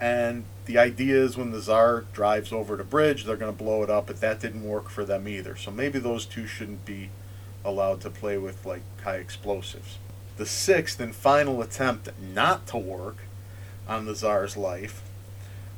and 0.00 0.44
the 0.64 0.78
idea 0.78 1.16
is 1.22 1.36
when 1.36 1.50
the 1.50 1.60
Tsar 1.60 2.04
drives 2.12 2.52
over 2.52 2.76
the 2.76 2.84
bridge, 2.84 3.24
they're 3.24 3.36
going 3.36 3.54
to 3.54 3.64
blow 3.64 3.82
it 3.82 3.90
up, 3.90 4.06
but 4.06 4.20
that 4.20 4.40
didn't 4.40 4.64
work 4.64 4.88
for 4.88 5.04
them 5.04 5.28
either. 5.28 5.56
So 5.56 5.70
maybe 5.70 5.98
those 5.98 6.24
two 6.24 6.46
shouldn't 6.46 6.86
be 6.86 7.10
allowed 7.64 8.00
to 8.02 8.10
play 8.10 8.38
with 8.38 8.64
like 8.64 8.82
high 9.02 9.16
explosives. 9.16 9.98
The 10.40 10.46
sixth 10.46 10.98
and 11.00 11.14
final 11.14 11.60
attempt 11.60 12.08
not 12.18 12.66
to 12.68 12.78
work 12.78 13.18
on 13.86 14.06
the 14.06 14.14
Tsar's 14.14 14.56
life 14.56 15.02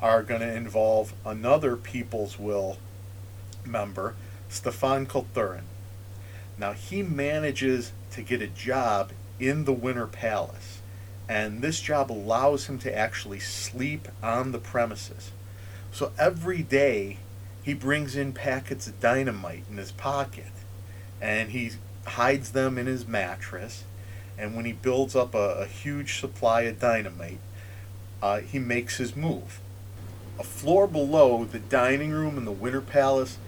are 0.00 0.22
going 0.22 0.40
to 0.40 0.54
involve 0.54 1.14
another 1.26 1.74
People's 1.74 2.38
Will 2.38 2.78
member, 3.64 4.14
Stefan 4.48 5.06
Khalturin. 5.06 5.64
Now, 6.56 6.74
he 6.74 7.02
manages 7.02 7.90
to 8.12 8.22
get 8.22 8.40
a 8.40 8.46
job 8.46 9.10
in 9.40 9.64
the 9.64 9.72
Winter 9.72 10.06
Palace, 10.06 10.80
and 11.28 11.60
this 11.60 11.80
job 11.80 12.12
allows 12.12 12.66
him 12.66 12.78
to 12.78 12.96
actually 12.96 13.40
sleep 13.40 14.06
on 14.22 14.52
the 14.52 14.60
premises. 14.60 15.32
So 15.90 16.12
every 16.20 16.62
day, 16.62 17.18
he 17.64 17.74
brings 17.74 18.14
in 18.14 18.32
packets 18.32 18.86
of 18.86 19.00
dynamite 19.00 19.64
in 19.68 19.76
his 19.76 19.90
pocket, 19.90 20.52
and 21.20 21.50
he 21.50 21.72
hides 22.06 22.52
them 22.52 22.78
in 22.78 22.86
his 22.86 23.08
mattress. 23.08 23.82
And 24.38 24.56
when 24.56 24.64
he 24.64 24.72
builds 24.72 25.14
up 25.14 25.34
a, 25.34 25.60
a 25.60 25.66
huge 25.66 26.18
supply 26.18 26.62
of 26.62 26.80
dynamite, 26.80 27.38
uh, 28.22 28.40
he 28.40 28.58
makes 28.58 28.96
his 28.96 29.16
move. 29.16 29.60
A 30.38 30.44
floor 30.44 30.86
below 30.86 31.44
the 31.44 31.58
dining 31.58 32.10
room 32.10 32.38
in 32.38 32.44
the 32.44 32.52
Winter 32.52 32.80
Palace 32.80 33.38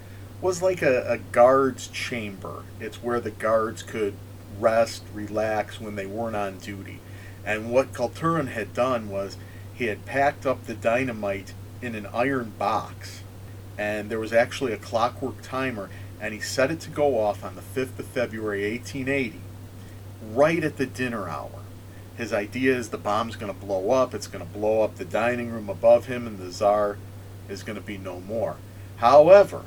was 0.41 0.61
like 0.61 0.83
a, 0.83 1.11
a 1.11 1.19
guard's 1.19 1.88
chamber. 1.88 2.64
It's 2.79 3.03
where 3.03 3.21
the 3.21 3.31
guards 3.31 3.83
could 3.83 4.14
rest, 4.59 5.03
relax 5.12 5.81
when 5.81 5.97
they 5.97 6.07
weren't 6.07 6.37
on 6.37 6.59
duty. 6.59 7.00
And 7.45 7.71
what 7.71 7.93
Khalturin 7.93 8.49
had 8.49 8.75
done 8.75 9.09
was 9.09 9.37
he 9.75 9.87
had 9.87 10.07
packed 10.07 10.47
up 10.47 10.64
the 10.64 10.75
dynamite 10.75 11.55
in 11.83 11.95
an 11.95 12.07
iron 12.07 12.53
box, 12.59 13.23
and 13.76 14.11
there 14.11 14.21
was 14.21 14.33
actually 14.33 14.73
a 14.73 14.79
clockwork 14.79 15.43
timer, 15.43 15.91
and 16.21 16.33
he 16.33 16.41
set 16.41 16.71
it 16.71 16.81
to 16.81 16.91
go 16.91 17.19
off 17.19 17.45
on 17.45 17.57
the 17.57 17.62
5th 17.62 17.99
of 17.99 18.07
February 18.07 18.71
1880, 18.71 19.41
right 20.33 20.62
at 20.62 20.76
the 20.76 20.87
dinner 20.87 21.28
hour. 21.28 21.50
His 22.16 22.33
idea 22.33 22.76
is 22.76 22.90
the 22.90 22.99
bomb's 22.99 23.37
going 23.37 23.52
to 23.52 23.59
blow 23.59 23.90
up, 23.90 24.14
it's 24.14 24.28
going 24.28 24.45
to 24.45 24.52
blow 24.52 24.83
up 24.83 24.97
the 24.97 25.04
dining 25.04 25.50
room 25.50 25.69
above 25.69 26.07
him, 26.07 26.26
and 26.26 26.38
the 26.38 26.50
Tsar 26.50 26.97
is 27.49 27.62
going 27.62 27.76
to 27.76 27.85
be 27.85 27.99
no 27.99 28.21
more. 28.21 28.57
However, 28.97 29.62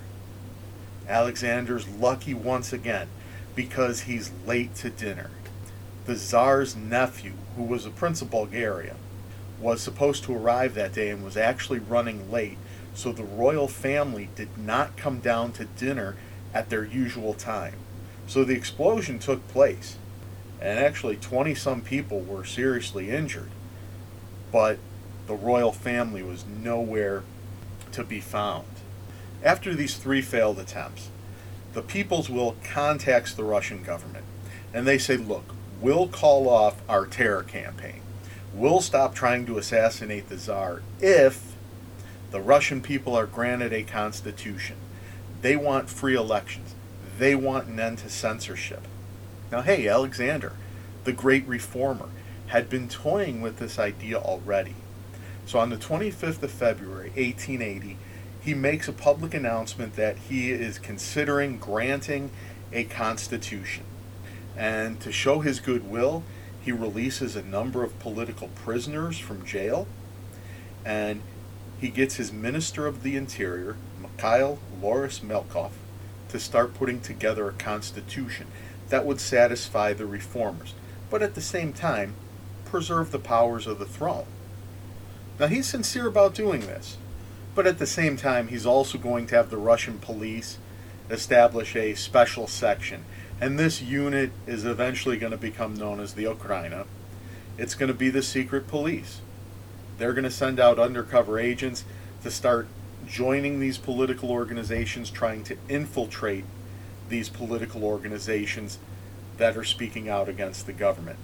Alexander's 1.08 1.88
lucky 1.88 2.34
once 2.34 2.72
again 2.72 3.08
because 3.56 4.02
he's 4.02 4.32
late 4.46 4.76
to 4.76 4.90
dinner. 4.90 5.30
The 6.06 6.16
Tsar's 6.16 6.76
nephew, 6.76 7.34
who 7.58 7.64
was 7.64 7.86
a 7.86 7.90
Prince 7.90 8.22
of 8.22 8.32
Bulgaria, 8.32 8.96
was 9.60 9.82
supposed 9.82 10.24
to 10.24 10.36
arrive 10.36 10.74
that 10.76 10.94
day 10.94 11.10
and 11.10 11.24
was 11.24 11.36
actually 11.36 11.80
running 11.80 12.32
late, 12.32 12.58
so 12.94 13.12
the 13.12 13.24
royal 13.24 13.68
family 13.68 14.30
did 14.36 14.58
not 14.58 14.96
come 14.96 15.20
down 15.20 15.52
to 15.54 15.66
dinner 15.66 16.16
at 16.54 16.70
their 16.70 16.86
usual 16.86 17.34
time. 17.34 17.76
So 18.28 18.44
the 18.44 18.56
explosion 18.56 19.20
took 19.20 19.48
place 19.48 19.98
and 20.60 20.80
actually 20.80 21.16
20 21.16 21.56
some 21.56 21.82
people 21.82 22.22
were 22.22 22.44
seriously 22.44 23.10
injured. 23.10 23.50
But 24.52 24.80
the 25.28 25.36
royal 25.36 25.72
family 25.72 26.24
was 26.24 26.46
nowhere 26.46 27.24
to 27.92 28.04
be 28.04 28.20
found. 28.20 28.66
After 29.44 29.76
these 29.76 29.98
three 29.98 30.22
failed 30.22 30.60
attempts, 30.60 31.10
the 31.74 31.82
People's 31.82 32.30
Will 32.30 32.56
contacts 32.64 33.34
the 33.34 33.44
Russian 33.44 33.84
government 33.84 34.26
and 34.74 34.88
they 34.88 34.98
say, 34.98 35.18
look, 35.18 35.54
we'll 35.82 36.08
call 36.08 36.50
off 36.50 36.82
our 36.90 37.06
terror 37.06 37.44
campaign. 37.44 38.02
We'll 38.54 38.82
stop 38.82 39.14
trying 39.14 39.46
to 39.46 39.58
assassinate 39.58 40.30
the 40.30 40.38
Tsar 40.38 40.82
if 41.00 41.56
the 42.32 42.42
Russian 42.42 42.82
people 42.82 43.16
are 43.16 43.28
granted 43.28 43.72
a 43.72 43.84
constitution. 43.84 44.76
They 45.42 45.56
want 45.56 45.90
free 45.90 46.16
elections. 46.16 46.74
They 47.20 47.36
want 47.36 47.68
an 47.68 47.80
end 47.80 48.00
to 48.00 48.10
censorship. 48.10 48.88
Now, 49.52 49.62
hey, 49.62 49.88
Alexander, 49.88 50.54
the 51.06 51.14
great 51.14 51.48
reformer, 51.48 52.10
had 52.48 52.70
been 52.70 52.90
toying 52.90 53.42
with 53.42 53.60
this 53.60 53.80
idea 53.80 54.18
already. 54.18 54.76
So 55.46 55.60
on 55.60 55.70
the 55.70 55.78
25th 55.78 56.44
of 56.44 56.52
February, 56.52 57.12
1880, 57.12 57.98
he 58.42 58.54
makes 58.54 58.88
a 58.88 58.94
public 58.94 59.34
announcement 59.34 59.96
that 59.96 60.18
he 60.18 60.52
is 60.52 60.80
considering 60.80 61.58
granting 61.58 62.32
a 62.74 62.84
constitution. 62.84 63.86
And 64.58 65.00
to 65.02 65.12
show 65.12 65.40
his 65.40 65.62
goodwill, 65.62 66.24
he 66.62 66.74
releases 66.74 67.38
a 67.38 67.42
number 67.42 67.84
of 67.84 67.98
political 68.00 68.50
prisoners 68.50 69.18
from 69.18 69.46
jail. 69.46 69.88
And 70.84 71.22
he 71.80 71.88
gets 71.88 72.16
his 72.16 72.34
Minister 72.34 72.86
of 72.88 73.04
the 73.04 73.16
Interior, 73.16 73.78
Mikhail 74.02 74.60
Loris 74.82 75.20
Melikov, 75.20 75.72
to 76.30 76.40
start 76.40 76.74
putting 76.74 77.00
together 77.00 77.48
a 77.48 77.54
constitution 77.54 78.48
that 78.90 79.06
would 79.06 79.20
satisfy 79.20 79.94
the 79.94 80.06
reformers, 80.06 80.74
but 81.10 81.22
at 81.22 81.36
the 81.36 81.42
same 81.42 81.74
time 81.74 82.16
preserve 82.66 83.12
the 83.12 83.20
powers 83.20 83.68
of 83.68 83.80
the 83.80 83.86
throne. 83.86 84.26
Now 85.40 85.48
he's 85.48 85.68
sincere 85.68 86.08
about 86.08 86.34
doing 86.34 86.62
this, 86.62 86.98
but 87.56 87.68
at 87.68 87.80
the 87.80 87.88
same 87.88 88.18
time 88.18 88.48
he's 88.48 88.66
also 88.66 88.98
going 88.98 89.28
to 89.28 89.36
have 89.36 89.50
the 89.50 89.58
Russian 89.58 90.00
police 90.00 90.58
establish 91.10 91.76
a 91.76 91.96
special 91.96 92.48
section, 92.48 93.06
and 93.40 93.58
this 93.58 93.82
unit 93.82 94.32
is 94.46 94.66
eventually 94.66 95.18
going 95.18 95.32
to 95.32 95.38
become 95.38 95.76
known 95.76 96.00
as 96.00 96.14
the 96.14 96.26
Okhrana. 96.26 96.86
It's 97.58 97.76
going 97.76 97.88
to 97.88 97.94
be 97.94 98.10
the 98.10 98.24
secret 98.24 98.68
police. 98.68 99.22
They're 99.98 100.14
going 100.14 100.24
to 100.24 100.32
send 100.32 100.60
out 100.60 100.78
undercover 100.78 101.40
agents 101.40 101.84
to 102.24 102.32
start 102.32 102.68
joining 103.08 103.60
these 103.60 103.78
political 103.78 104.32
organizations 104.32 105.10
trying 105.10 105.44
to 105.46 105.58
infiltrate 105.70 106.44
these 107.10 107.30
political 107.30 107.84
organizations 107.84 108.80
that 109.38 109.56
are 109.56 109.64
speaking 109.64 110.10
out 110.10 110.28
against 110.28 110.66
the 110.66 110.74
government. 110.74 111.20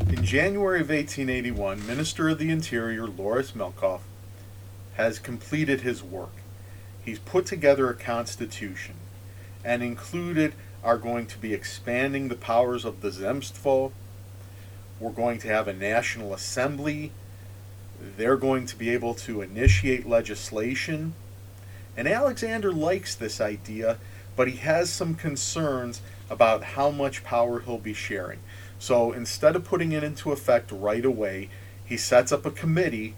In 0.00 0.24
January 0.24 0.80
of 0.80 0.88
1881, 0.88 1.86
Minister 1.86 2.28
of 2.28 2.38
the 2.38 2.50
Interior 2.50 3.06
Loris 3.06 3.52
Melikov 3.52 4.00
has 4.94 5.18
completed 5.18 5.80
his 5.80 6.02
work. 6.02 6.32
He's 7.04 7.18
put 7.18 7.46
together 7.46 7.88
a 7.88 7.94
constitution, 7.94 8.94
and 9.64 9.82
included 9.82 10.54
are 10.82 10.98
going 10.98 11.26
to 11.26 11.38
be 11.38 11.54
expanding 11.54 12.28
the 12.28 12.34
powers 12.34 12.84
of 12.84 13.00
the 13.00 13.10
Zemstvo. 13.10 13.92
We're 15.00 15.10
going 15.10 15.38
to 15.40 15.48
have 15.48 15.66
a 15.66 15.72
national 15.72 16.34
assembly. 16.34 17.12
They're 18.16 18.36
going 18.36 18.66
to 18.66 18.76
be 18.76 18.90
able 18.90 19.14
to 19.14 19.40
initiate 19.40 20.06
legislation. 20.06 21.14
And 21.96 22.06
Alexander 22.08 22.72
likes 22.72 23.14
this 23.14 23.40
idea 23.40 23.98
but 24.36 24.48
he 24.48 24.56
has 24.56 24.90
some 24.90 25.14
concerns 25.14 26.00
about 26.30 26.64
how 26.64 26.90
much 26.90 27.24
power 27.24 27.60
he'll 27.60 27.78
be 27.78 27.94
sharing. 27.94 28.40
So 28.78 29.12
instead 29.12 29.56
of 29.56 29.64
putting 29.64 29.92
it 29.92 30.04
into 30.04 30.32
effect 30.32 30.70
right 30.72 31.04
away, 31.04 31.48
he 31.84 31.96
sets 31.96 32.32
up 32.32 32.44
a 32.46 32.50
committee 32.50 33.14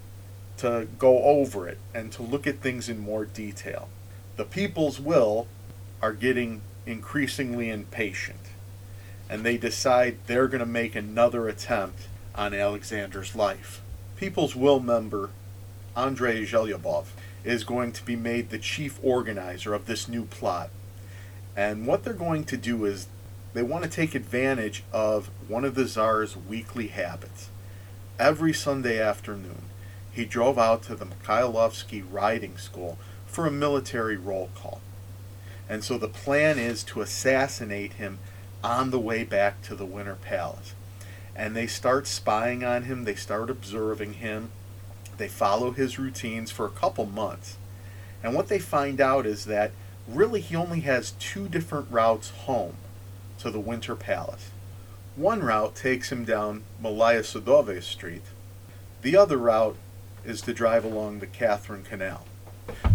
to 0.59 0.89
go 0.99 1.23
over 1.23 1.69
it 1.69 1.79
and 1.95 2.11
to 2.13 2.23
look 2.23 2.47
at 2.47 2.61
things 2.61 2.89
in 2.89 2.99
more 2.99 3.25
detail. 3.25 3.89
The 4.37 4.45
people's 4.45 5.01
will 5.01 5.47
are 6.03 6.13
getting 6.13 6.63
increasingly 6.85 7.71
impatient, 7.71 8.41
and 9.29 9.45
they 9.45 9.57
decide 9.57 10.19
they're 10.27 10.49
going 10.49 10.61
to 10.61 10.67
make 10.67 10.95
another 10.95 11.49
attempt 11.49 12.09
on 12.35 12.55
Alexander's 12.55 13.35
life. 13.35 13.81
People's 14.17 14.55
Will 14.55 14.81
member 14.81 15.31
Andrei 15.97 16.45
Zhelyabov 16.45 17.07
is 17.45 17.65
going 17.65 17.93
to 17.93 18.05
be 18.05 18.17
made 18.17 18.51
the 18.51 18.59
chief 18.59 18.99
organizer 19.03 19.73
of 19.73 19.87
this 19.87 20.09
new 20.09 20.25
plot. 20.25 20.71
And 21.57 21.87
what 21.87 22.05
they're 22.05 22.13
going 22.13 22.45
to 22.45 22.57
do 22.57 22.85
is 22.85 23.09
they 23.55 23.63
want 23.63 23.85
to 23.85 23.91
take 23.91 24.15
advantage 24.15 24.85
of 24.93 25.31
one 25.49 25.65
of 25.65 25.75
the 25.75 25.89
Tsar's 25.89 26.37
weekly 26.37 26.89
habits. 26.89 27.49
Every 28.19 28.53
Sunday 28.53 29.01
afternoon, 29.01 29.63
he 30.13 30.27
drove 30.27 30.59
out 30.59 30.83
to 30.85 30.95
the 30.95 31.07
Mikhailovsky 31.07 32.05
riding 32.11 32.59
school 32.59 32.99
for 33.27 33.47
a 33.47 33.51
military 33.51 34.17
roll 34.17 34.51
call. 34.55 34.81
And 35.69 35.83
so 35.83 35.99
the 35.99 36.09
plan 36.09 36.59
is 36.59 36.85
to 36.85 37.01
assassinate 37.01 37.95
him 37.95 38.19
on 38.63 38.91
the 38.91 39.01
way 39.01 39.25
back 39.25 39.63
to 39.63 39.75
the 39.75 39.87
Winter 39.87 40.17
Palace. 40.17 40.75
And 41.35 41.57
they 41.57 41.67
start 41.67 42.07
spying 42.07 42.65
on 42.65 42.85
him, 42.85 43.05
they 43.05 43.15
start 43.15 43.51
observing 43.51 44.15
him, 44.15 44.51
they 45.17 45.29
follow 45.29 45.73
his 45.73 45.99
routines 45.99 46.51
for 46.51 46.67
a 46.67 46.71
couple 46.71 47.07
months. 47.07 47.57
And 48.23 48.35
what 48.35 48.49
they 48.49 48.59
find 48.59 49.01
out 49.01 49.27
is 49.27 49.45
that 49.47 49.73
really 50.09 50.41
he 50.41 50.57
only 50.57 50.81
has 50.81 51.13
two 51.13 51.49
different 51.49 51.91
routes 51.91 52.31
home 52.31 52.75
to 53.39 53.51
the 53.51 53.61
Winter 53.61 53.97
Palace. 53.97 54.51
One 55.17 55.43
route 55.43 55.75
takes 55.75 56.13
him 56.13 56.25
down 56.25 56.65
Malaya 56.81 57.21
Sadovaya 57.21 57.83
Street. 57.83 58.25
The 59.03 59.17
other 59.17 59.37
route 59.37 59.77
is 60.25 60.41
to 60.43 60.53
drive 60.53 60.85
along 60.85 61.19
the 61.19 61.27
Catherine 61.27 61.83
Canal. 61.83 62.27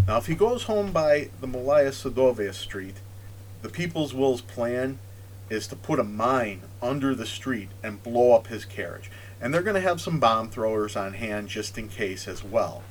Now, 0.08 0.18
if 0.18 0.28
he 0.28 0.36
goes 0.36 0.64
home 0.64 0.92
by 0.92 1.30
the 1.40 1.48
Malaya 1.48 1.92
Sadovaya 1.92 2.54
Street, 2.54 2.98
the 3.62 3.70
People's 3.70 4.14
Will's 4.14 4.42
plan 4.42 5.00
is 5.50 5.68
to 5.68 5.76
put 5.76 6.00
a 6.00 6.04
mine 6.04 6.62
under 6.82 7.14
the 7.14 7.26
street 7.26 7.70
and 7.84 8.04
blow 8.04 8.34
up 8.34 8.48
his 8.48 8.66
carriage. 8.66 9.12
And 9.40 9.54
they're 9.54 9.62
going 9.62 9.76
to 9.76 9.82
have 9.82 10.00
some 10.02 10.20
bomb 10.20 10.50
throwers 10.50 10.96
on 10.96 11.14
hand 11.14 11.50
just 11.50 11.78
in 11.78 11.90
case 11.90 12.28
as 12.28 12.44
well. 12.44 12.84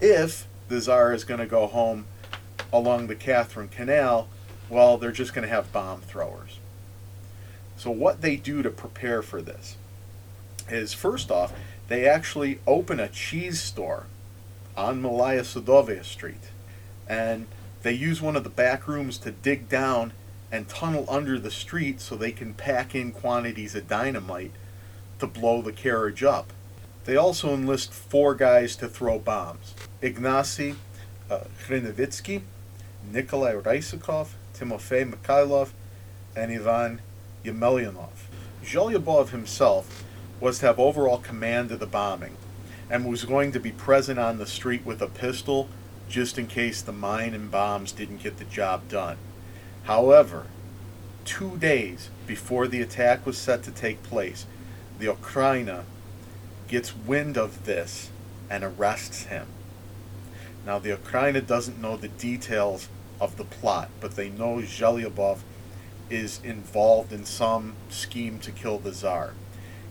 If 0.00 0.46
the 0.68 0.80
Tsar 0.80 1.12
is 1.12 1.24
going 1.24 1.40
to 1.40 1.46
go 1.46 1.66
home 1.66 2.06
along 2.72 3.06
the 3.06 3.14
Catherine 3.14 3.68
Canal, 3.68 4.28
well, 4.68 4.98
they're 4.98 5.12
just 5.12 5.34
going 5.34 5.46
to 5.46 5.54
have 5.54 5.72
bomb 5.72 6.00
throwers. 6.00 6.58
So, 7.76 7.90
what 7.90 8.20
they 8.20 8.36
do 8.36 8.62
to 8.62 8.70
prepare 8.70 9.22
for 9.22 9.42
this 9.42 9.76
is 10.68 10.92
first 10.92 11.30
off, 11.30 11.52
they 11.88 12.06
actually 12.06 12.60
open 12.66 13.00
a 13.00 13.08
cheese 13.08 13.60
store 13.60 14.06
on 14.76 15.02
Malaya 15.02 15.42
Sadovaya 15.42 16.04
Street. 16.04 16.50
And 17.08 17.46
they 17.82 17.92
use 17.92 18.22
one 18.22 18.36
of 18.36 18.44
the 18.44 18.50
back 18.50 18.86
rooms 18.86 19.18
to 19.18 19.30
dig 19.30 19.68
down 19.68 20.12
and 20.52 20.68
tunnel 20.68 21.04
under 21.08 21.38
the 21.38 21.50
street 21.50 22.00
so 22.00 22.14
they 22.14 22.32
can 22.32 22.54
pack 22.54 22.94
in 22.94 23.12
quantities 23.12 23.74
of 23.74 23.88
dynamite 23.88 24.52
to 25.18 25.26
blow 25.26 25.62
the 25.62 25.72
carriage 25.72 26.22
up. 26.22 26.52
They 27.04 27.16
also 27.16 27.54
enlist 27.54 27.92
four 27.92 28.34
guys 28.34 28.76
to 28.76 28.88
throw 28.88 29.18
bombs 29.18 29.74
Ignacy 30.02 30.76
uh, 31.30 31.40
Nikolai 33.12 33.54
Rysakov, 33.54 34.28
Timofey 34.54 35.10
Mikhailov, 35.10 35.70
and 36.36 36.52
Ivan 36.52 37.00
Yemelyanov. 37.44 38.28
Zhelyabov 38.64 39.30
himself 39.30 40.04
was 40.38 40.60
to 40.60 40.66
have 40.66 40.78
overall 40.78 41.18
command 41.18 41.72
of 41.72 41.80
the 41.80 41.86
bombing 41.86 42.36
and 42.88 43.04
was 43.04 43.24
going 43.24 43.52
to 43.52 43.60
be 43.60 43.72
present 43.72 44.18
on 44.18 44.38
the 44.38 44.46
street 44.46 44.84
with 44.84 45.02
a 45.02 45.06
pistol 45.06 45.68
just 46.08 46.38
in 46.38 46.46
case 46.46 46.82
the 46.82 46.92
mine 46.92 47.34
and 47.34 47.50
bombs 47.50 47.92
didn't 47.92 48.22
get 48.22 48.38
the 48.38 48.44
job 48.44 48.88
done. 48.88 49.16
However, 49.84 50.46
two 51.24 51.56
days 51.56 52.10
before 52.26 52.68
the 52.68 52.80
attack 52.80 53.26
was 53.26 53.38
set 53.38 53.62
to 53.64 53.70
take 53.70 54.02
place, 54.02 54.46
the 54.98 55.06
Okhrana 55.06 55.84
gets 56.68 56.96
wind 56.96 57.36
of 57.36 57.64
this 57.64 58.10
and 58.48 58.62
arrests 58.62 59.24
him. 59.24 59.46
Now, 60.66 60.78
the 60.78 60.90
Okhrana 60.90 61.46
doesn't 61.46 61.80
know 61.80 61.96
the 61.96 62.08
details 62.08 62.88
of 63.20 63.36
the 63.36 63.44
plot, 63.44 63.90
but 64.00 64.16
they 64.16 64.30
know 64.30 64.56
Zhelyabov 64.56 65.40
is 66.08 66.40
involved 66.42 67.12
in 67.12 67.24
some 67.24 67.74
scheme 67.88 68.38
to 68.40 68.50
kill 68.50 68.78
the 68.78 68.92
Tsar. 68.92 69.34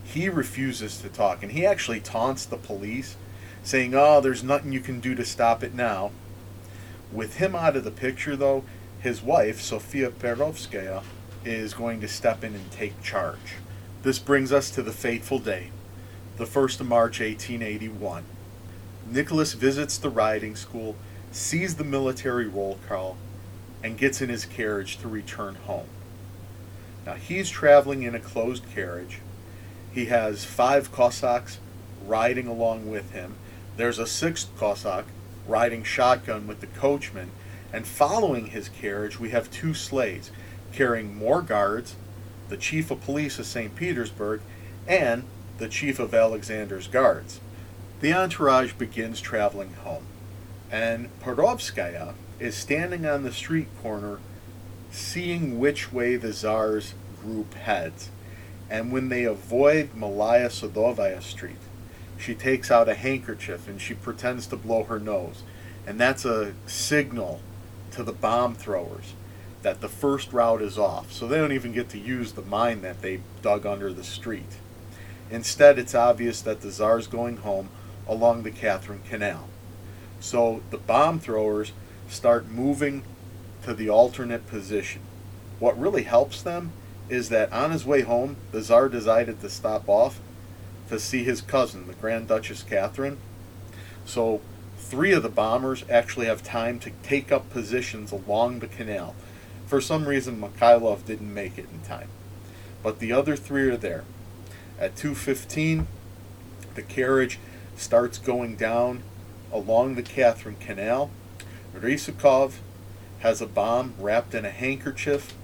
He 0.04 0.28
refuses 0.28 0.98
to 0.98 1.08
talk, 1.08 1.42
and 1.42 1.52
he 1.52 1.64
actually 1.64 2.00
taunts 2.00 2.44
the 2.44 2.56
police, 2.56 3.16
saying, 3.62 3.94
Oh, 3.94 4.20
there's 4.20 4.42
nothing 4.42 4.72
you 4.72 4.80
can 4.80 5.00
do 5.00 5.14
to 5.14 5.24
stop 5.24 5.62
it 5.62 5.74
now. 5.74 6.10
With 7.12 7.36
him 7.36 7.54
out 7.54 7.76
of 7.76 7.84
the 7.84 7.90
picture, 7.90 8.36
though, 8.36 8.64
his 9.00 9.22
wife, 9.22 9.60
Sofia 9.60 10.10
Perovskaya, 10.10 11.02
is 11.44 11.74
going 11.74 12.00
to 12.00 12.08
step 12.08 12.44
in 12.44 12.54
and 12.54 12.70
take 12.70 13.02
charge. 13.02 13.56
This 14.02 14.18
brings 14.18 14.52
us 14.52 14.70
to 14.72 14.82
the 14.82 14.92
fateful 14.92 15.38
day, 15.38 15.70
the 16.36 16.44
1st 16.44 16.80
of 16.80 16.88
March 16.88 17.20
1881. 17.20 18.24
Nicholas 19.10 19.54
visits 19.54 19.98
the 19.98 20.10
riding 20.10 20.54
school, 20.54 20.96
sees 21.30 21.76
the 21.76 21.84
military 21.84 22.46
roll 22.46 22.78
call, 22.88 23.16
and 23.82 23.96
gets 23.96 24.20
in 24.20 24.28
his 24.28 24.44
carriage 24.44 24.98
to 24.98 25.08
return 25.08 25.54
home. 25.54 25.88
Now 27.06 27.14
he's 27.14 27.48
traveling 27.48 28.02
in 28.02 28.14
a 28.14 28.20
closed 28.20 28.64
carriage. 28.74 29.20
He 29.92 30.06
has 30.06 30.44
five 30.44 30.92
Cossacks 30.92 31.58
riding 32.06 32.46
along 32.46 32.90
with 32.90 33.12
him. 33.12 33.36
There's 33.76 33.98
a 33.98 34.06
sixth 34.06 34.48
Cossack 34.58 35.06
riding 35.46 35.82
shotgun 35.82 36.46
with 36.46 36.60
the 36.60 36.66
coachman 36.66 37.30
and 37.72 37.86
following 37.86 38.46
his 38.46 38.68
carriage, 38.68 39.20
we 39.20 39.30
have 39.30 39.50
two 39.50 39.74
sleighs 39.74 40.30
carrying 40.72 41.16
more 41.16 41.42
guards, 41.42 41.96
the 42.48 42.56
chief 42.56 42.90
of 42.90 43.00
police 43.02 43.38
of 43.38 43.46
St. 43.46 43.74
Petersburg, 43.74 44.40
and 44.86 45.24
the 45.58 45.68
chief 45.68 45.98
of 45.98 46.14
Alexander's 46.14 46.88
guards. 46.88 47.40
The 48.00 48.12
entourage 48.12 48.72
begins 48.72 49.20
traveling 49.20 49.74
home, 49.74 50.04
and 50.70 51.08
Perovskaya 51.20 52.14
is 52.38 52.56
standing 52.56 53.04
on 53.04 53.22
the 53.22 53.32
street 53.32 53.68
corner 53.82 54.18
seeing 54.90 55.58
which 55.58 55.92
way 55.92 56.16
the 56.16 56.32
Tsar's 56.32 56.94
group 57.20 57.54
heads. 57.54 58.10
And 58.68 58.92
when 58.92 59.08
they 59.08 59.24
avoid 59.24 59.94
Malaya 59.94 60.48
Sadovaya 60.48 61.22
Street, 61.22 61.56
she 62.18 62.34
takes 62.34 62.70
out 62.70 62.88
a 62.88 62.94
handkerchief 62.94 63.68
and 63.68 63.80
she 63.80 63.94
pretends 63.94 64.46
to 64.48 64.56
blow 64.56 64.84
her 64.84 64.98
nose. 64.98 65.42
And 65.86 65.98
that's 65.98 66.24
a 66.24 66.54
signal 66.66 67.40
to 67.92 68.02
the 68.02 68.12
bomb 68.12 68.54
throwers 68.54 69.14
that 69.62 69.80
the 69.80 69.88
first 69.88 70.32
route 70.32 70.62
is 70.62 70.78
off, 70.78 71.12
so 71.12 71.26
they 71.26 71.36
don't 71.36 71.52
even 71.52 71.72
get 71.72 71.88
to 71.90 71.98
use 71.98 72.32
the 72.32 72.42
mine 72.42 72.80
that 72.82 73.02
they 73.02 73.20
dug 73.42 73.66
under 73.66 73.92
the 73.92 74.04
street. 74.04 74.58
Instead, 75.30 75.78
it's 75.78 75.94
obvious 75.94 76.40
that 76.42 76.60
the 76.60 76.70
Tsar's 76.70 77.06
going 77.06 77.38
home 77.38 77.68
along 78.08 78.42
the 78.42 78.50
Catherine 78.50 79.02
Canal. 79.08 79.48
So 80.20 80.62
the 80.70 80.78
bomb 80.78 81.18
throwers 81.18 81.72
start 82.08 82.48
moving 82.48 83.02
to 83.64 83.74
the 83.74 83.90
alternate 83.90 84.46
position. 84.46 85.02
What 85.58 85.78
really 85.78 86.04
helps 86.04 86.42
them 86.42 86.72
is 87.08 87.28
that 87.30 87.52
on 87.52 87.72
his 87.72 87.84
way 87.84 88.02
home, 88.02 88.36
the 88.52 88.62
Tsar 88.62 88.88
decided 88.88 89.40
to 89.40 89.50
stop 89.50 89.88
off 89.88 90.20
to 90.88 90.98
see 90.98 91.24
his 91.24 91.40
cousin, 91.40 91.86
the 91.86 91.94
Grand 91.94 92.28
Duchess 92.28 92.62
Catherine. 92.62 93.18
So 94.04 94.40
Three 94.90 95.12
of 95.12 95.22
the 95.22 95.28
bombers 95.28 95.84
actually 95.88 96.26
have 96.26 96.42
time 96.42 96.80
to 96.80 96.90
take 97.04 97.30
up 97.30 97.48
positions 97.50 98.10
along 98.10 98.58
the 98.58 98.66
canal. 98.66 99.14
For 99.66 99.80
some 99.80 100.08
reason, 100.08 100.40
Mikhailov 100.40 101.04
didn't 101.04 101.32
make 101.32 101.58
it 101.58 101.68
in 101.72 101.82
time. 101.82 102.08
But 102.82 102.98
the 102.98 103.12
other 103.12 103.36
three 103.36 103.70
are 103.70 103.76
there. 103.76 104.02
At 104.80 104.96
2.15, 104.96 105.86
the 106.74 106.82
carriage 106.82 107.38
starts 107.76 108.18
going 108.18 108.56
down 108.56 109.04
along 109.52 109.94
the 109.94 110.02
Catherine 110.02 110.56
Canal. 110.56 111.10
Rysakov 111.74 112.54
has 113.20 113.40
a 113.40 113.46
bomb 113.46 113.94
wrapped 113.98 114.34
in 114.34 114.44
a 114.44 114.50
handkerchief. 114.50 115.34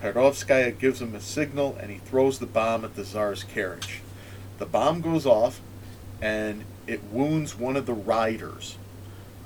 Perovskaya 0.00 0.78
gives 0.78 1.00
him 1.00 1.14
a 1.14 1.20
signal 1.20 1.76
and 1.80 1.90
he 1.90 1.98
throws 1.98 2.38
the 2.38 2.46
bomb 2.46 2.84
at 2.84 2.96
the 2.96 3.04
Tsar's 3.04 3.44
carriage. 3.44 4.00
The 4.58 4.66
bomb 4.66 5.00
goes 5.00 5.26
off 5.26 5.60
and 6.20 6.64
it 6.86 7.04
wounds 7.04 7.58
one 7.58 7.76
of 7.76 7.86
the 7.86 7.94
riders 7.94 8.78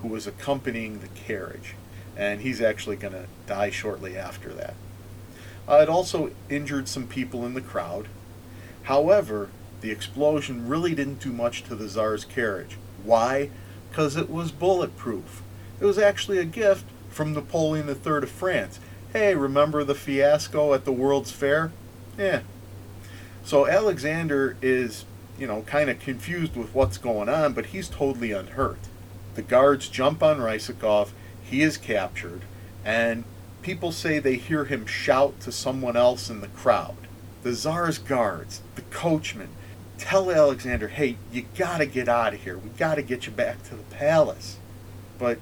who 0.02 0.08
was 0.08 0.26
accompanying 0.26 1.00
the 1.00 1.08
carriage, 1.08 1.74
and 2.16 2.40
he's 2.40 2.60
actually 2.60 2.96
going 2.96 3.12
to 3.12 3.26
die 3.46 3.70
shortly 3.70 4.16
after 4.16 4.52
that. 4.54 4.74
Uh, 5.68 5.76
it 5.82 5.88
also 5.88 6.30
injured 6.48 6.88
some 6.88 7.06
people 7.06 7.44
in 7.44 7.54
the 7.54 7.60
crowd. 7.60 8.08
However, 8.84 9.50
the 9.80 9.90
explosion 9.90 10.68
really 10.68 10.94
didn't 10.94 11.20
do 11.20 11.32
much 11.32 11.62
to 11.64 11.74
the 11.74 11.88
Tsar's 11.88 12.24
carriage. 12.24 12.76
Why? 13.02 13.50
Because 13.90 14.16
it 14.16 14.30
was 14.30 14.50
bulletproof. 14.50 15.42
It 15.80 15.84
was 15.84 15.98
actually 15.98 16.38
a 16.38 16.44
gift 16.44 16.86
from 17.10 17.34
Napoleon 17.34 17.88
III 17.88 18.18
of 18.18 18.30
France. 18.30 18.80
Hey, 19.12 19.34
remember 19.34 19.84
the 19.84 19.94
fiasco 19.94 20.72
at 20.72 20.84
the 20.84 20.92
World's 20.92 21.32
Fair? 21.32 21.72
Yeah. 22.16 22.40
So 23.44 23.66
Alexander 23.66 24.56
is 24.62 25.04
you 25.40 25.46
know, 25.46 25.62
kind 25.62 25.88
of 25.88 25.98
confused 25.98 26.54
with 26.54 26.74
what's 26.74 26.98
going 26.98 27.30
on, 27.30 27.54
but 27.54 27.66
he's 27.66 27.88
totally 27.88 28.30
unhurt. 28.30 28.78
The 29.34 29.42
guards 29.42 29.88
jump 29.88 30.22
on 30.22 30.38
Rysakov, 30.38 31.08
he 31.42 31.62
is 31.62 31.78
captured, 31.78 32.42
and 32.84 33.24
people 33.62 33.90
say 33.90 34.18
they 34.18 34.36
hear 34.36 34.66
him 34.66 34.84
shout 34.84 35.40
to 35.40 35.50
someone 35.50 35.96
else 35.96 36.28
in 36.28 36.42
the 36.42 36.48
crowd. 36.48 36.96
The 37.42 37.54
Tsar's 37.54 37.96
guards, 37.96 38.60
the 38.74 38.82
coachman, 38.82 39.48
tell 40.00 40.30
Alexander, 40.30 40.88
hey, 40.88 41.16
you 41.30 41.44
gotta 41.56 41.86
get 41.86 42.08
out 42.08 42.34
of 42.34 42.42
here. 42.42 42.56
We 42.58 42.70
gotta 42.70 43.02
get 43.02 43.26
you 43.26 43.32
back 43.32 43.62
to 43.64 43.76
the 43.76 43.82
palace. 43.84 44.56
But 45.18 45.38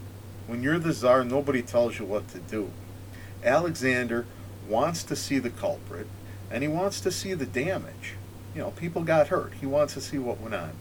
when 0.47 0.62
you're 0.62 0.81
the 0.81 0.92
czar, 0.92 1.25
nobody 1.25 1.62
tells 1.62 1.99
you 1.99 2.05
what 2.05 2.29
to 2.29 2.38
do. 2.38 2.71
Alexander 3.44 4.27
wants 4.68 5.05
to 5.05 5.16
see 5.16 5.38
the 5.38 5.51
culprit 5.51 6.09
and 6.51 6.62
he 6.62 6.68
wants 6.68 7.01
to 7.01 7.12
see 7.12 7.35
the 7.35 7.47
damage. 7.47 8.14
You 8.55 8.62
know, 8.62 8.71
people 8.73 9.05
got 9.05 9.29
hurt. 9.29 9.53
He 9.61 9.66
wants 9.66 9.94
to 9.94 10.01
see 10.01 10.18
what 10.18 10.40
went 10.40 10.55
on. 10.55 10.73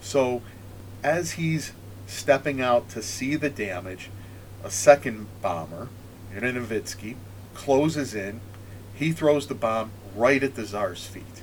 So, 0.00 0.42
as 1.02 1.32
he's 1.32 1.72
stepping 2.06 2.60
out 2.60 2.88
to 2.90 3.02
see 3.02 3.34
the 3.36 3.48
damage, 3.48 4.10
a 4.62 4.70
second 4.70 5.26
bomber, 5.40 5.88
Chernivtsi, 6.34 7.16
closes 7.54 8.14
in. 8.14 8.40
He 8.94 9.12
throws 9.12 9.46
the 9.46 9.54
bomb 9.54 9.90
right 10.14 10.42
at 10.42 10.54
the 10.54 10.66
czar's 10.66 11.06
feet. 11.06 11.42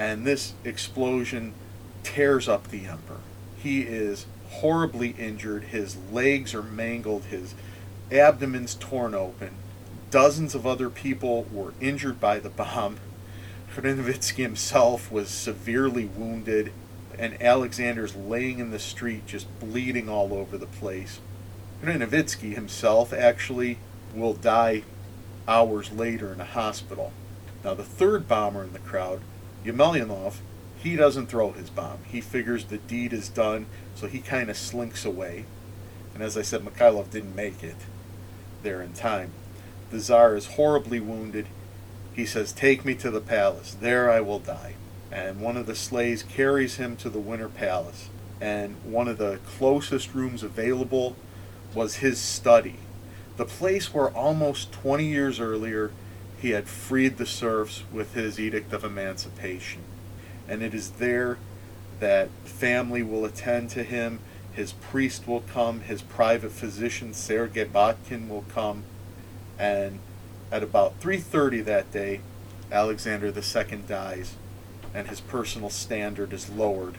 And 0.00 0.26
this 0.26 0.54
explosion 0.64 1.52
tears 2.02 2.48
up 2.48 2.68
the 2.68 2.86
emperor. 2.86 3.20
He 3.62 3.82
is 3.82 4.24
horribly 4.48 5.10
injured. 5.10 5.64
His 5.64 5.98
legs 6.10 6.54
are 6.54 6.62
mangled. 6.62 7.24
His 7.24 7.54
abdomen's 8.10 8.74
torn 8.74 9.14
open. 9.14 9.50
Dozens 10.10 10.54
of 10.54 10.66
other 10.66 10.88
people 10.88 11.46
were 11.52 11.74
injured 11.82 12.18
by 12.18 12.38
the 12.38 12.48
bomb. 12.48 12.96
Chernivtsi 13.74 14.36
himself 14.36 15.12
was 15.12 15.28
severely 15.28 16.06
wounded, 16.06 16.72
and 17.18 17.40
Alexander's 17.42 18.16
laying 18.16 18.58
in 18.58 18.70
the 18.70 18.78
street 18.78 19.26
just 19.26 19.60
bleeding 19.60 20.08
all 20.08 20.32
over 20.32 20.56
the 20.56 20.66
place. 20.66 21.20
Chernivtsi 21.84 22.54
himself 22.54 23.12
actually 23.12 23.76
will 24.14 24.32
die 24.32 24.82
hours 25.46 25.92
later 25.92 26.32
in 26.32 26.40
a 26.40 26.46
hospital. 26.46 27.12
Now, 27.62 27.74
the 27.74 27.84
third 27.84 28.26
bomber 28.26 28.64
in 28.64 28.72
the 28.72 28.78
crowd, 28.78 29.20
Yemelyanov, 29.64 30.36
he 30.82 30.96
doesn't 30.96 31.26
throw 31.26 31.52
his 31.52 31.68
bomb. 31.68 31.98
He 32.06 32.20
figures 32.20 32.64
the 32.64 32.78
deed 32.78 33.12
is 33.12 33.28
done, 33.28 33.66
so 33.94 34.06
he 34.06 34.20
kind 34.20 34.48
of 34.48 34.56
slinks 34.56 35.04
away. 35.04 35.44
And 36.14 36.22
as 36.22 36.36
I 36.36 36.42
said, 36.42 36.62
Mikhailov 36.62 37.10
didn't 37.10 37.36
make 37.36 37.62
it 37.62 37.76
there 38.62 38.80
in 38.80 38.92
time. 38.92 39.32
The 39.90 40.00
Tsar 40.00 40.36
is 40.36 40.46
horribly 40.46 41.00
wounded. 41.00 41.46
He 42.14 42.24
says, 42.24 42.52
Take 42.52 42.84
me 42.84 42.94
to 42.96 43.10
the 43.10 43.20
palace. 43.20 43.76
There 43.78 44.10
I 44.10 44.20
will 44.20 44.38
die. 44.38 44.74
And 45.12 45.40
one 45.40 45.56
of 45.56 45.66
the 45.66 45.74
slaves 45.74 46.22
carries 46.22 46.76
him 46.76 46.96
to 46.98 47.10
the 47.10 47.18
Winter 47.18 47.48
Palace. 47.48 48.08
And 48.40 48.76
one 48.84 49.08
of 49.08 49.18
the 49.18 49.40
closest 49.44 50.14
rooms 50.14 50.42
available 50.42 51.16
was 51.74 51.96
his 51.96 52.18
study. 52.18 52.76
The 53.36 53.44
place 53.44 53.92
where 53.92 54.08
almost 54.08 54.72
20 54.72 55.04
years 55.04 55.40
earlier 55.40 55.90
he 56.40 56.50
had 56.50 56.66
freed 56.66 57.18
the 57.18 57.26
serfs 57.26 57.84
with 57.92 58.14
his 58.14 58.40
Edict 58.40 58.72
of 58.72 58.82
Emancipation. 58.82 59.82
And 60.48 60.62
it 60.62 60.74
is 60.74 60.92
there 60.92 61.38
that 62.00 62.30
family 62.44 63.02
will 63.02 63.24
attend 63.24 63.70
to 63.70 63.82
him, 63.82 64.20
his 64.52 64.72
priest 64.72 65.28
will 65.28 65.42
come, 65.42 65.82
his 65.82 66.02
private 66.02 66.50
physician 66.50 67.12
Sergei 67.12 67.64
Botkin 67.64 68.28
will 68.28 68.44
come, 68.52 68.84
and 69.58 70.00
at 70.50 70.62
about 70.62 70.98
3:30 71.00 71.60
that 71.64 71.92
day, 71.92 72.20
Alexander 72.72 73.26
II 73.26 73.78
dies, 73.86 74.34
and 74.94 75.08
his 75.08 75.20
personal 75.20 75.70
standard 75.70 76.32
is 76.32 76.48
lowered 76.48 76.96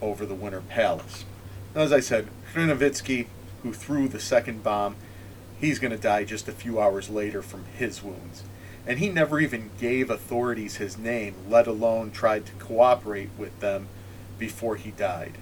over 0.00 0.24
the 0.24 0.34
Winter 0.34 0.62
Palace. 0.62 1.24
Now, 1.74 1.82
as 1.82 1.92
I 1.92 2.00
said, 2.00 2.28
Chernivtsi, 2.54 3.26
who 3.62 3.72
threw 3.72 4.08
the 4.08 4.20
second 4.20 4.62
bomb, 4.62 4.96
he's 5.60 5.78
going 5.78 5.92
to 5.92 5.98
die 5.98 6.24
just 6.24 6.48
a 6.48 6.52
few 6.52 6.80
hours 6.80 7.10
later 7.10 7.42
from 7.42 7.64
his 7.76 8.02
wounds. 8.02 8.42
And 8.86 8.98
he 8.98 9.10
never 9.10 9.38
even 9.38 9.70
gave 9.78 10.10
authorities 10.10 10.76
his 10.76 10.96
name, 10.96 11.34
let 11.48 11.66
alone 11.66 12.10
tried 12.10 12.46
to 12.46 12.52
cooperate 12.52 13.30
with 13.36 13.60
them 13.60 13.88
before 14.38 14.76
he 14.76 14.90
died. 14.90 15.34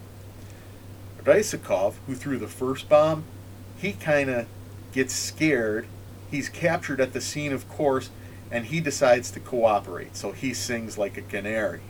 Rysakov, 1.23 1.95
who 2.07 2.15
threw 2.15 2.39
the 2.39 2.49
first 2.49 2.89
bomb, 2.89 3.25
he 3.77 3.93
kind 3.93 4.29
of 4.29 4.47
gets 4.93 5.15
scared. 5.15 5.87
He's 6.31 6.49
captured 6.49 7.01
at 7.01 7.13
the 7.13 7.21
scene, 7.21 7.53
of 7.53 7.69
course, 7.69 8.11
and 8.51 8.67
he 8.67 8.81
decides 8.81 9.31
to 9.33 9.41
cooperate, 9.41 10.17
so 10.17 10.33
he 10.33 10.53
sings 10.53 10.99
like 10.99 11.17
a 11.17 11.23
canary. 11.23 11.81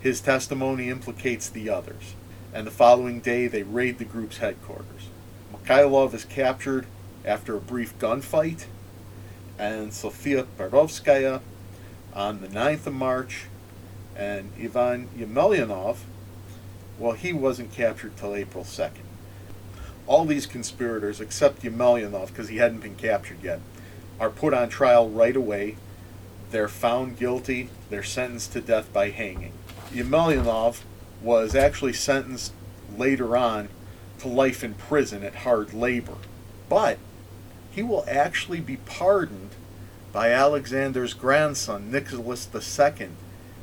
His 0.00 0.20
testimony 0.20 0.90
implicates 0.90 1.48
the 1.48 1.70
others, 1.70 2.14
and 2.52 2.66
the 2.66 2.72
following 2.72 3.20
day 3.20 3.46
they 3.46 3.62
raid 3.62 3.98
the 3.98 4.04
group's 4.04 4.38
headquarters. 4.38 5.08
Mikhailov 5.52 6.12
is 6.12 6.24
captured 6.24 6.86
after 7.24 7.56
a 7.56 7.60
brief 7.60 7.98
gunfight, 7.98 8.64
and 9.58 9.92
Sofia 9.92 10.46
Perovskaya 10.58 11.40
on 12.14 12.40
the 12.40 12.48
9th 12.48 12.86
of 12.86 12.94
March, 12.94 13.46
and 14.16 14.50
Ivan 14.60 15.08
Yemelyanov, 15.16 15.98
well, 16.98 17.12
he 17.12 17.32
wasn't 17.32 17.72
captured 17.72 18.16
till 18.16 18.34
April 18.34 18.64
2nd. 18.64 19.04
All 20.06 20.24
these 20.24 20.46
conspirators, 20.46 21.20
except 21.20 21.62
Yemelyanov, 21.62 22.28
because 22.28 22.48
he 22.48 22.56
hadn't 22.56 22.80
been 22.80 22.96
captured 22.96 23.42
yet, 23.42 23.60
are 24.18 24.30
put 24.30 24.54
on 24.54 24.68
trial 24.68 25.08
right 25.08 25.36
away. 25.36 25.76
They're 26.50 26.68
found 26.68 27.18
guilty. 27.18 27.68
They're 27.90 28.02
sentenced 28.02 28.52
to 28.54 28.60
death 28.60 28.92
by 28.92 29.10
hanging. 29.10 29.52
Yemelyanov 29.92 30.80
was 31.22 31.54
actually 31.54 31.92
sentenced 31.92 32.52
later 32.96 33.36
on 33.36 33.68
to 34.20 34.28
life 34.28 34.64
in 34.64 34.74
prison 34.74 35.22
at 35.22 35.36
hard 35.36 35.74
labor. 35.74 36.16
But 36.68 36.98
he 37.70 37.82
will 37.82 38.04
actually 38.08 38.60
be 38.60 38.76
pardoned 38.76 39.50
by 40.12 40.32
Alexander's 40.32 41.14
grandson, 41.14 41.90
Nicholas 41.90 42.48
II, 42.54 43.08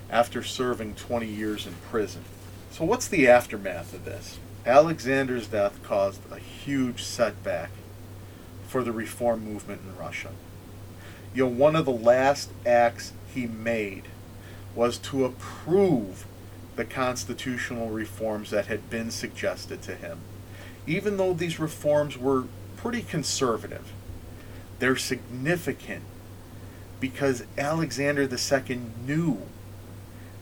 after 0.10 0.44
serving 0.44 0.96
20 0.96 1.26
years 1.26 1.66
in 1.66 1.74
prison. 1.90 2.24
So, 2.72 2.86
what's 2.86 3.08
the 3.08 3.28
aftermath 3.28 3.94
of 3.94 4.06
this? 4.06 4.40
Alexander's 4.66 5.48
death 5.48 5.82
caused 5.84 6.22
a 6.32 6.40
huge 6.40 7.04
setback 7.04 7.70
for 8.68 8.84
the 8.84 8.92
reform 8.92 9.44
movement 9.46 9.82
in 9.84 9.98
Russia. 9.98 10.32
You 11.34 11.46
know, 11.46 11.52
one 11.52 11.76
of 11.76 11.86
the 11.86 11.92
last 11.92 12.52
acts 12.66 13.14
he 13.34 13.46
made 13.48 14.04
was 14.74 14.98
to 14.98 15.26
approve 15.26 16.26
the 16.76 16.86
constitutional 16.86 17.90
reforms 17.90 18.50
that 18.52 18.66
had 18.66 18.90
been 18.90 19.12
suggested 19.12 19.82
to 19.84 19.96
him. 19.96 20.20
Even 20.88 21.18
though 21.18 21.34
these 21.34 21.60
reforms 21.60 22.18
were 22.18 22.46
pretty 22.86 23.02
conservative, 23.02 23.92
they're 24.78 24.96
significant 24.96 26.04
because 27.00 27.44
Alexander 27.58 28.30
II 28.32 28.80
knew 29.04 29.40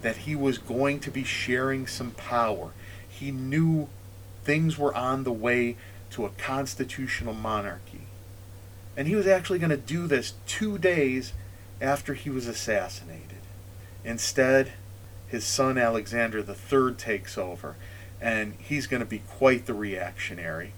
that 0.01 0.17
he 0.17 0.35
was 0.35 0.57
going 0.57 0.99
to 0.99 1.09
be 1.09 1.23
sharing 1.23 1.87
some 1.87 2.11
power. 2.11 2.71
He 3.07 3.31
knew 3.31 3.87
things 4.43 4.77
were 4.77 4.93
on 4.93 5.23
the 5.23 5.31
way 5.31 5.77
to 6.09 6.25
a 6.25 6.31
constitutional 6.31 7.33
monarchy. 7.33 8.07
And 8.97 9.07
he 9.07 9.15
was 9.15 9.25
actually 9.25 9.59
going 9.59 9.69
to 9.69 9.77
do 9.77 10.05
this 10.05 10.33
two 10.45 10.77
days 10.77 11.31
after 11.79 12.13
he 12.13 12.29
was 12.29 12.45
assassinated. 12.45 13.39
Instead, 14.03 14.73
his 15.27 15.45
son 15.45 15.77
Alexander 15.77 16.39
III 16.39 16.93
takes 16.95 17.37
over, 17.37 17.77
and 18.19 18.55
he's 18.59 18.85
going 18.85 18.99
to 18.99 19.05
be 19.05 19.19
quite 19.19 19.65
the 19.65 19.73
reactionary. 19.73 20.73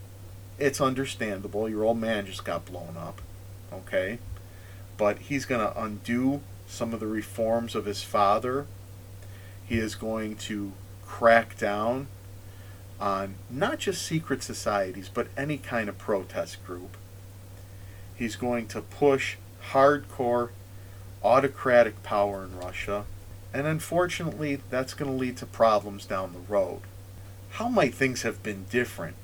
It's 0.58 0.80
understandable. 0.80 1.68
Your 1.68 1.84
old 1.84 2.00
man 2.00 2.26
just 2.26 2.46
got 2.46 2.66
blown 2.66 2.96
up, 2.98 3.22
okay? 3.74 4.20
But 4.98 5.20
he's 5.20 5.46
going 5.46 5.62
to 5.62 5.82
undo 5.82 6.42
some 6.68 6.94
of 6.94 7.00
the 7.00 7.08
reforms 7.08 7.76
of 7.76 7.86
his 7.86 8.04
father. 8.04 8.66
He 9.66 9.78
is 9.78 9.96
going 9.96 10.36
to 10.38 10.72
crack 11.06 11.58
down 11.58 12.08
on 13.00 13.36
not 13.50 13.80
just 13.80 14.06
secret 14.06 14.44
societies, 14.44 15.10
but 15.14 15.28
any 15.36 15.58
kind 15.58 15.90
of 15.90 15.98
protest 15.98 16.66
group. 16.66 16.96
He's 18.16 18.38
going 18.38 18.68
to 18.68 18.82
push 18.82 19.36
hardcore 19.72 20.50
autocratic 21.22 22.02
power 22.04 22.46
in 22.46 22.58
Russia, 22.58 23.04
and 23.54 23.68
unfortunately, 23.68 24.62
that's 24.70 24.94
going 24.94 25.12
to 25.12 25.18
lead 25.18 25.36
to 25.38 25.46
problems 25.46 26.06
down 26.06 26.32
the 26.32 26.40
road. 26.40 26.82
How 27.52 27.68
might 27.68 27.94
things 27.94 28.22
have 28.22 28.42
been 28.42 28.66
different 28.70 29.16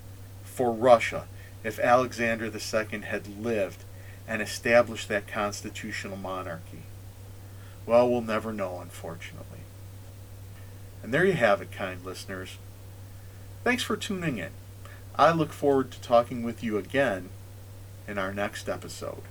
for 0.62 0.72
Russia 0.72 1.26
if 1.64 1.80
Alexander 1.80 2.46
II 2.46 3.02
had 3.02 3.40
lived 3.44 3.84
and 4.28 4.44
established 4.44 5.08
that 5.08 5.28
constitutional 5.28 6.16
monarchy? 6.16 6.84
Well, 7.88 8.08
we'll 8.08 8.22
never 8.22 8.54
know, 8.54 8.80
unfortunately. 8.80 9.62
And 11.02 11.12
there 11.12 11.26
you 11.26 11.34
have 11.34 11.64
it, 11.64 11.72
kind 11.72 12.06
listeners. 12.06 12.60
Thanks 13.64 13.82
for 13.82 13.98
tuning 13.98 14.38
in. 14.38 14.52
I 15.16 15.32
look 15.32 15.52
forward 15.52 15.90
to 15.94 16.02
talking 16.02 16.44
with 16.44 16.64
you 16.64 16.78
again 16.78 17.30
in 18.08 18.20
our 18.20 18.32
next 18.32 18.70
episode. 18.70 19.24